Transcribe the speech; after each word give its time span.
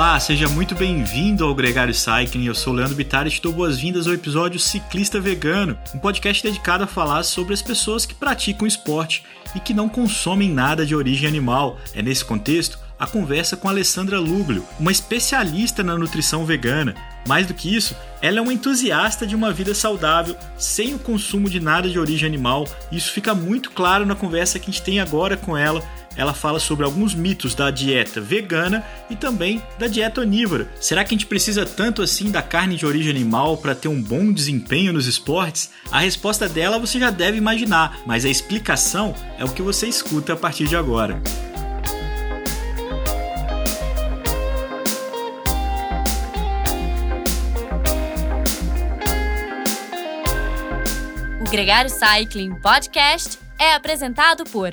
Olá, 0.00 0.18
seja 0.18 0.48
muito 0.48 0.74
bem-vindo 0.74 1.44
ao 1.44 1.54
Gregário 1.54 1.92
Cycling. 1.92 2.46
Eu 2.46 2.54
sou 2.54 2.72
Leandro 2.72 2.96
Bittar 2.96 3.26
e 3.26 3.30
te 3.30 3.42
dou 3.42 3.52
boas-vindas 3.52 4.06
ao 4.06 4.14
episódio 4.14 4.58
Ciclista 4.58 5.20
Vegano, 5.20 5.76
um 5.94 5.98
podcast 5.98 6.42
dedicado 6.42 6.84
a 6.84 6.86
falar 6.86 7.22
sobre 7.22 7.52
as 7.52 7.60
pessoas 7.60 8.06
que 8.06 8.14
praticam 8.14 8.66
esporte 8.66 9.22
e 9.54 9.60
que 9.60 9.74
não 9.74 9.90
consomem 9.90 10.50
nada 10.50 10.86
de 10.86 10.96
origem 10.96 11.28
animal. 11.28 11.78
É 11.94 12.00
nesse 12.00 12.24
contexto 12.24 12.78
a 12.98 13.06
conversa 13.06 13.58
com 13.58 13.68
Alessandra 13.68 14.18
Luglio, 14.18 14.64
uma 14.78 14.90
especialista 14.90 15.82
na 15.82 15.98
nutrição 15.98 16.46
vegana. 16.46 16.94
Mais 17.28 17.46
do 17.46 17.52
que 17.52 17.76
isso, 17.76 17.94
ela 18.22 18.38
é 18.38 18.40
uma 18.40 18.54
entusiasta 18.54 19.26
de 19.26 19.36
uma 19.36 19.52
vida 19.52 19.74
saudável, 19.74 20.34
sem 20.56 20.94
o 20.94 20.98
consumo 20.98 21.48
de 21.50 21.60
nada 21.60 21.90
de 21.90 21.98
origem 21.98 22.26
animal. 22.26 22.66
Isso 22.90 23.12
fica 23.12 23.34
muito 23.34 23.70
claro 23.70 24.06
na 24.06 24.14
conversa 24.14 24.58
que 24.58 24.70
a 24.70 24.72
gente 24.72 24.82
tem 24.82 24.98
agora 24.98 25.36
com 25.36 25.54
ela 25.54 25.82
ela 26.16 26.34
fala 26.34 26.58
sobre 26.58 26.84
alguns 26.84 27.14
mitos 27.14 27.54
da 27.54 27.70
dieta 27.70 28.20
vegana 28.20 28.84
e 29.08 29.16
também 29.16 29.62
da 29.78 29.86
dieta 29.86 30.20
onívora. 30.20 30.68
Será 30.80 31.04
que 31.04 31.14
a 31.14 31.16
gente 31.16 31.26
precisa 31.26 31.64
tanto 31.64 32.02
assim 32.02 32.30
da 32.30 32.42
carne 32.42 32.76
de 32.76 32.84
origem 32.84 33.10
animal 33.10 33.56
para 33.56 33.74
ter 33.74 33.88
um 33.88 34.02
bom 34.02 34.32
desempenho 34.32 34.92
nos 34.92 35.06
esportes? 35.06 35.70
A 35.90 36.00
resposta 36.00 36.48
dela 36.48 36.78
você 36.78 36.98
já 36.98 37.10
deve 37.10 37.38
imaginar, 37.38 38.00
mas 38.06 38.24
a 38.24 38.28
explicação 38.28 39.14
é 39.38 39.44
o 39.44 39.52
que 39.52 39.62
você 39.62 39.86
escuta 39.86 40.32
a 40.32 40.36
partir 40.36 40.66
de 40.66 40.76
agora. 40.76 41.20
O 51.40 51.50
Gregário 51.50 51.90
Cycling 51.90 52.54
Podcast 52.60 53.38
é 53.58 53.74
apresentado 53.74 54.44
por 54.44 54.72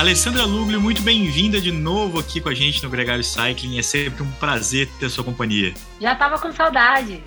Alessandra 0.00 0.46
Luglio, 0.46 0.80
muito 0.80 1.02
bem-vinda 1.02 1.60
de 1.60 1.70
novo 1.70 2.18
aqui 2.18 2.40
com 2.40 2.48
a 2.48 2.54
gente 2.54 2.82
no 2.82 2.88
Gregário 2.88 3.22
Cycling. 3.22 3.78
É 3.78 3.82
sempre 3.82 4.22
um 4.22 4.30
prazer 4.32 4.88
ter 4.98 5.10
sua 5.10 5.22
companhia. 5.22 5.74
Já 6.00 6.14
tava 6.14 6.38
com 6.38 6.50
saudade. 6.54 7.22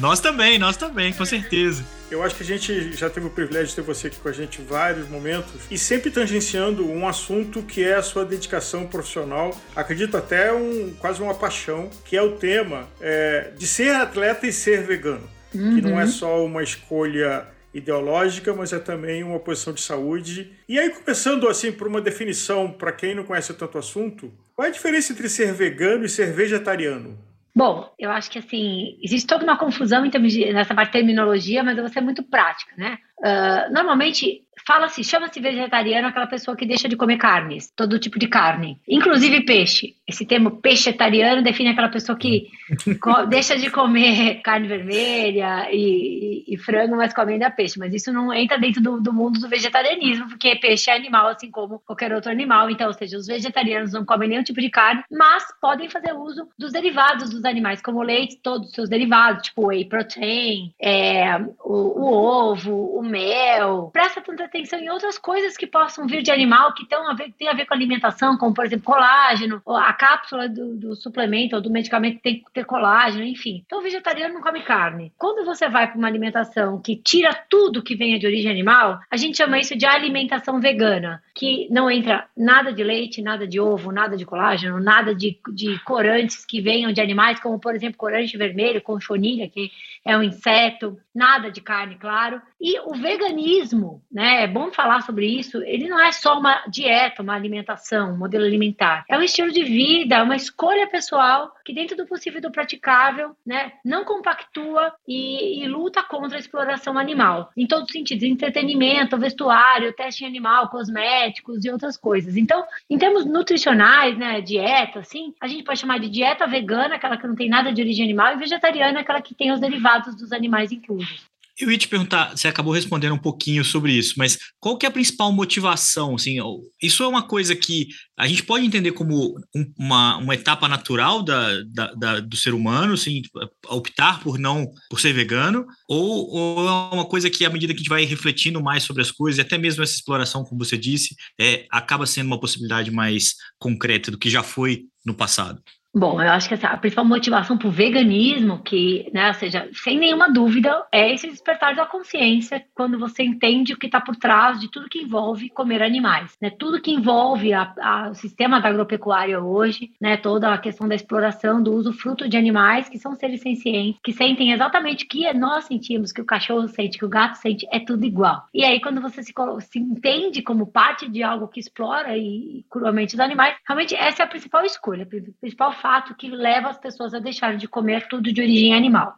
nós 0.00 0.18
também, 0.18 0.58
nós 0.58 0.78
também, 0.78 1.12
com 1.12 1.26
certeza. 1.26 1.84
Eu 2.10 2.22
acho 2.22 2.34
que 2.34 2.42
a 2.42 2.46
gente 2.46 2.96
já 2.96 3.10
teve 3.10 3.26
o 3.26 3.30
privilégio 3.30 3.68
de 3.68 3.74
ter 3.74 3.82
você 3.82 4.06
aqui 4.06 4.16
com 4.16 4.26
a 4.26 4.32
gente 4.32 4.62
em 4.62 4.64
vários 4.64 5.06
momentos 5.06 5.52
e 5.70 5.76
sempre 5.76 6.10
tangenciando 6.10 6.90
um 6.90 7.06
assunto 7.06 7.62
que 7.62 7.84
é 7.84 7.96
a 7.96 8.02
sua 8.02 8.24
dedicação 8.24 8.86
profissional, 8.86 9.54
acredito 9.76 10.16
até 10.16 10.50
um 10.54 10.94
quase 10.98 11.20
uma 11.20 11.34
paixão, 11.34 11.90
que 12.06 12.16
é 12.16 12.22
o 12.22 12.36
tema 12.36 12.88
é, 13.02 13.50
de 13.54 13.66
ser 13.66 13.94
atleta 13.94 14.46
e 14.46 14.52
ser 14.52 14.82
vegano, 14.82 15.28
uhum. 15.54 15.74
que 15.74 15.82
não 15.82 16.00
é 16.00 16.04
uhum. 16.04 16.10
só 16.10 16.42
uma 16.42 16.62
escolha 16.62 17.54
ideológica, 17.76 18.54
mas 18.54 18.72
é 18.72 18.78
também 18.78 19.22
uma 19.22 19.38
posição 19.38 19.72
de 19.72 19.80
saúde. 19.80 20.52
E 20.68 20.78
aí, 20.78 20.90
começando 20.90 21.48
assim 21.48 21.70
por 21.70 21.86
uma 21.86 22.00
definição, 22.00 22.70
para 22.70 22.92
quem 22.92 23.14
não 23.14 23.24
conhece 23.24 23.52
tanto 23.54 23.78
assunto, 23.78 24.32
qual 24.54 24.66
é 24.66 24.70
a 24.70 24.72
diferença 24.72 25.12
entre 25.12 25.28
ser 25.28 25.52
vegano 25.52 26.04
e 26.04 26.08
ser 26.08 26.32
vegetariano? 26.32 27.18
Bom, 27.54 27.90
eu 27.98 28.10
acho 28.10 28.30
que 28.30 28.38
assim, 28.38 28.98
existe 29.02 29.26
toda 29.26 29.42
uma 29.42 29.56
confusão 29.56 30.04
em 30.04 30.10
termos 30.10 30.30
de, 30.30 30.52
nessa 30.52 30.74
parte 30.74 30.88
de 30.88 30.98
terminologia, 30.98 31.64
mas 31.64 31.76
eu 31.76 31.84
vou 31.84 31.92
ser 31.92 32.02
muito 32.02 32.22
prática, 32.22 32.72
né? 32.76 32.98
Uh, 33.18 33.72
normalmente, 33.72 34.42
fala-se, 34.66 35.02
chama-se 35.04 35.40
vegetariano 35.40 36.08
aquela 36.08 36.26
pessoa 36.26 36.56
que 36.56 36.66
deixa 36.66 36.88
de 36.88 36.96
comer 36.96 37.18
carnes, 37.18 37.72
todo 37.74 37.98
tipo 37.98 38.18
de 38.18 38.26
carne, 38.26 38.78
inclusive 38.88 39.44
peixe. 39.44 39.94
Esse 40.06 40.26
termo 40.26 40.60
peixetariano 40.60 41.42
define 41.42 41.70
aquela 41.70 41.88
pessoa 41.88 42.18
que 42.18 42.48
deixa 43.28 43.56
de 43.56 43.70
comer 43.70 44.40
carne 44.42 44.68
vermelha 44.68 45.68
e, 45.70 46.44
e, 46.48 46.54
e, 46.54 46.58
frango, 46.58 46.96
mas 46.96 47.14
come 47.14 47.32
ainda 47.32 47.50
peixe. 47.50 47.78
Mas 47.78 47.94
isso 47.94 48.12
não 48.12 48.32
entra 48.32 48.58
dentro 48.58 48.82
do, 48.82 49.00
do, 49.00 49.12
mundo 49.12 49.38
do 49.38 49.48
vegetarianismo, 49.48 50.28
porque 50.28 50.56
peixe 50.56 50.90
é 50.90 50.96
animal, 50.96 51.28
assim 51.28 51.50
como 51.50 51.80
qualquer 51.80 52.12
outro 52.12 52.30
animal. 52.30 52.68
Então, 52.70 52.88
ou 52.88 52.92
seja, 52.92 53.16
os 53.16 53.26
vegetarianos 53.26 53.92
não 53.92 54.04
comem 54.04 54.28
nenhum 54.28 54.42
tipo 54.42 54.60
de 54.60 54.70
carne, 54.70 55.02
mas 55.10 55.44
podem 55.60 55.88
fazer 55.88 56.12
uso 56.12 56.48
dos 56.58 56.72
derivados 56.72 57.30
dos 57.30 57.44
animais, 57.44 57.80
como 57.80 57.98
o 57.98 58.02
leite, 58.02 58.38
todos 58.42 58.68
os 58.68 58.74
seus 58.74 58.88
derivados, 58.88 59.42
tipo 59.42 59.68
whey 59.68 59.84
protein, 59.84 60.72
é, 60.80 61.36
o, 61.64 62.02
o 62.02 62.14
ovo, 62.52 62.98
o 62.98 63.02
mel. 63.06 63.90
Presta 63.92 64.20
tanta 64.20 64.44
atenção 64.44 64.78
em 64.78 64.90
outras 64.90 65.18
coisas 65.18 65.56
que 65.56 65.66
possam 65.66 66.06
vir 66.06 66.22
de 66.22 66.30
animal 66.30 66.74
que 66.74 66.86
a 66.94 67.14
ver, 67.14 67.32
tem 67.38 67.48
a 67.48 67.52
ver 67.52 67.66
com 67.66 67.74
alimentação, 67.74 68.36
como, 68.36 68.54
por 68.54 68.64
exemplo, 68.64 68.84
colágeno, 68.84 69.62
a 69.66 69.92
cápsula 69.92 70.48
do, 70.48 70.76
do 70.76 70.96
suplemento 70.96 71.56
ou 71.56 71.62
do 71.62 71.70
medicamento 71.70 72.20
tem 72.20 72.40
que 72.40 72.52
ter 72.52 72.64
colágeno, 72.64 73.24
enfim. 73.24 73.62
Então, 73.64 73.78
o 73.78 73.82
vegetariano 73.82 74.34
não 74.34 74.42
come 74.42 74.62
carne. 74.62 75.12
Quando 75.16 75.44
você 75.44 75.68
vai 75.68 75.86
para 75.86 75.98
uma 75.98 76.08
alimentação 76.08 76.80
que 76.80 76.96
tira 76.96 77.34
tudo 77.48 77.82
que 77.82 77.94
venha 77.94 78.18
de 78.18 78.26
origem 78.26 78.50
animal, 78.50 79.00
a 79.10 79.16
gente 79.16 79.36
chama 79.36 79.58
isso 79.58 79.76
de 79.76 79.86
alimentação 79.86 80.60
vegana, 80.60 81.22
que 81.34 81.68
não 81.70 81.90
entra 81.90 82.26
nada 82.36 82.72
de 82.72 82.82
leite, 82.82 83.22
nada 83.22 83.46
de 83.46 83.60
ovo, 83.60 83.92
nada 83.92 84.16
de 84.16 84.24
colágeno, 84.24 84.80
nada 84.80 85.14
de, 85.14 85.38
de 85.52 85.78
corantes 85.84 86.44
que 86.44 86.60
venham 86.60 86.92
de 86.92 87.00
animais, 87.00 87.40
como, 87.40 87.58
por 87.58 87.74
exemplo, 87.74 87.98
corante 87.98 88.36
vermelho, 88.36 88.80
conchonilha, 88.80 89.48
que 89.48 89.70
é 90.04 90.16
um 90.16 90.22
inseto, 90.22 90.98
nada 91.14 91.50
de 91.50 91.60
carne, 91.60 91.96
claro. 91.96 92.40
E 92.60 92.78
o 92.80 92.94
veganismo, 92.94 94.02
né, 94.10 94.44
é 94.44 94.46
bom 94.46 94.72
falar 94.72 95.02
sobre 95.02 95.26
isso, 95.26 95.62
ele 95.62 95.88
não 95.88 96.00
é 96.00 96.10
só 96.10 96.38
uma 96.38 96.64
dieta, 96.68 97.22
uma 97.22 97.34
alimentação, 97.34 98.12
um 98.12 98.16
modelo 98.16 98.44
alimentar. 98.44 99.04
É 99.08 99.16
um 99.18 99.22
estilo 99.22 99.52
de 99.52 99.62
vida, 99.62 100.22
uma 100.22 100.36
escolha 100.36 100.86
pessoal 100.86 101.52
que 101.64 101.74
dentro 101.74 101.96
do 101.96 102.06
possível 102.06 102.38
e 102.38 102.42
do 102.42 102.50
praticável, 102.50 103.36
né, 103.44 103.72
não 103.84 104.04
compactua 104.04 104.94
e, 105.06 105.62
e 105.62 105.68
luta 105.68 106.02
contra 106.02 106.38
a 106.38 106.40
exploração 106.40 106.96
animal. 106.98 107.50
Em 107.56 107.66
todos 107.66 107.86
os 107.86 107.92
sentidos, 107.92 108.22
entretenimento, 108.24 109.18
vestuário, 109.18 109.92
teste 109.92 110.24
em 110.24 110.28
animal, 110.28 110.70
cosméticos 110.70 111.64
e 111.64 111.70
outras 111.70 111.96
coisas. 111.96 112.36
Então, 112.36 112.64
em 112.88 112.96
termos 112.96 113.26
nutricionais, 113.26 114.16
né, 114.16 114.40
dieta, 114.40 115.00
assim, 115.00 115.34
a 115.40 115.46
gente 115.46 115.64
pode 115.64 115.80
chamar 115.80 115.98
de 115.98 116.08
dieta 116.08 116.46
vegana, 116.46 116.94
aquela 116.94 117.16
que 117.16 117.26
não 117.26 117.34
tem 117.34 117.48
nada 117.48 117.72
de 117.72 117.82
origem 117.82 118.04
animal, 118.04 118.32
e 118.32 118.38
vegetariana, 118.38 119.00
aquela 119.00 119.20
que 119.20 119.34
tem 119.34 119.52
os 119.52 119.60
derivados 119.60 120.14
dos 120.16 120.32
animais 120.32 120.72
inclusos. 120.72 121.26
Eu 121.58 121.70
ia 121.70 121.78
te 121.78 121.88
perguntar, 121.88 122.36
você 122.36 122.48
acabou 122.48 122.72
respondendo 122.72 123.14
um 123.14 123.18
pouquinho 123.18 123.64
sobre 123.64 123.92
isso, 123.92 124.14
mas 124.18 124.38
qual 124.60 124.76
que 124.76 124.84
é 124.84 124.88
a 124.90 124.92
principal 124.92 125.32
motivação? 125.32 126.14
Assim, 126.14 126.36
isso 126.82 127.02
é 127.02 127.08
uma 127.08 127.22
coisa 127.22 127.56
que 127.56 127.88
a 128.18 128.28
gente 128.28 128.42
pode 128.42 128.66
entender 128.66 128.92
como 128.92 129.34
uma, 129.78 130.18
uma 130.18 130.34
etapa 130.34 130.68
natural 130.68 131.22
da, 131.22 131.62
da, 131.62 131.94
da, 131.94 132.20
do 132.20 132.36
ser 132.36 132.52
humano, 132.52 132.92
assim, 132.92 133.22
optar 133.68 134.20
por 134.20 134.38
não 134.38 134.70
por 134.90 135.00
ser 135.00 135.14
vegano, 135.14 135.66
ou, 135.88 136.28
ou, 136.30 136.68
é 136.68 136.94
uma 136.94 137.06
coisa 137.06 137.30
que 137.30 137.44
à 137.44 137.50
medida 137.50 137.72
que 137.72 137.78
a 137.78 137.82
gente 137.82 137.88
vai 137.88 138.04
refletindo 138.04 138.62
mais 138.62 138.82
sobre 138.82 139.00
as 139.00 139.10
coisas, 139.10 139.38
e 139.38 139.40
até 139.40 139.56
mesmo 139.56 139.82
essa 139.82 139.94
exploração, 139.94 140.44
como 140.44 140.62
você 140.62 140.76
disse, 140.76 141.16
é, 141.40 141.66
acaba 141.70 142.04
sendo 142.04 142.26
uma 142.26 142.40
possibilidade 142.40 142.90
mais 142.90 143.34
concreta 143.58 144.10
do 144.10 144.18
que 144.18 144.28
já 144.28 144.42
foi 144.42 144.84
no 145.06 145.14
passado? 145.14 145.62
Bom, 145.98 146.20
eu 146.20 146.30
acho 146.30 146.46
que 146.46 146.52
essa, 146.52 146.68
a 146.68 146.76
principal 146.76 147.06
motivação 147.06 147.56
para 147.56 147.68
o 147.68 147.70
veganismo, 147.70 148.58
que, 148.62 149.10
né, 149.14 149.28
ou 149.28 149.34
seja, 149.34 149.66
sem 149.72 149.98
nenhuma 149.98 150.30
dúvida, 150.30 150.84
é 150.92 151.14
esse 151.14 151.26
despertar 151.26 151.74
da 151.74 151.86
consciência 151.86 152.62
quando 152.74 152.98
você 152.98 153.22
entende 153.22 153.72
o 153.72 153.78
que 153.78 153.86
está 153.86 153.98
por 153.98 154.14
trás 154.14 154.60
de 154.60 154.70
tudo 154.70 154.90
que 154.90 155.00
envolve 155.00 155.48
comer 155.48 155.82
animais. 155.82 156.36
Né? 156.38 156.50
Tudo 156.50 156.82
que 156.82 156.90
envolve 156.90 157.54
a, 157.54 157.72
a, 157.80 158.10
o 158.10 158.14
sistema 158.14 158.60
da 158.60 158.68
agropecuária 158.68 159.40
hoje, 159.40 159.90
né, 159.98 160.18
toda 160.18 160.52
a 160.52 160.58
questão 160.58 160.86
da 160.86 160.94
exploração, 160.94 161.62
do 161.62 161.72
uso 161.72 161.94
fruto 161.94 162.28
de 162.28 162.36
animais, 162.36 162.90
que 162.90 162.98
são 162.98 163.14
seres 163.14 163.40
sencientes, 163.40 163.98
que 164.04 164.12
sentem 164.12 164.52
exatamente 164.52 165.06
o 165.06 165.08
que 165.08 165.32
nós 165.32 165.64
sentimos, 165.64 166.12
que 166.12 166.20
o 166.20 166.26
cachorro 166.26 166.68
sente, 166.68 166.98
que 166.98 167.06
o 167.06 167.08
gato 167.08 167.36
sente, 167.36 167.66
é 167.72 167.80
tudo 167.80 168.04
igual. 168.04 168.44
E 168.52 168.62
aí, 168.62 168.82
quando 168.82 169.00
você 169.00 169.22
se, 169.22 169.32
se 169.60 169.78
entende 169.78 170.42
como 170.42 170.66
parte 170.66 171.08
de 171.08 171.22
algo 171.22 171.48
que 171.48 171.58
explora 171.58 172.18
e, 172.18 172.58
e 172.58 172.66
cruamente 172.68 173.14
os 173.14 173.20
animais, 173.20 173.56
realmente 173.66 173.94
essa 173.94 174.22
é 174.22 174.26
a 174.26 174.28
principal 174.28 174.62
escolha, 174.62 175.04
a 175.04 175.40
principal 175.40 175.72
fato 175.86 176.16
que 176.16 176.28
leva 176.28 176.68
as 176.68 176.76
pessoas 176.76 177.14
a 177.14 177.20
deixarem 177.20 177.56
de 177.56 177.68
comer 177.68 178.08
tudo 178.08 178.32
de 178.32 178.40
origem 178.40 178.74
animal. 178.74 179.16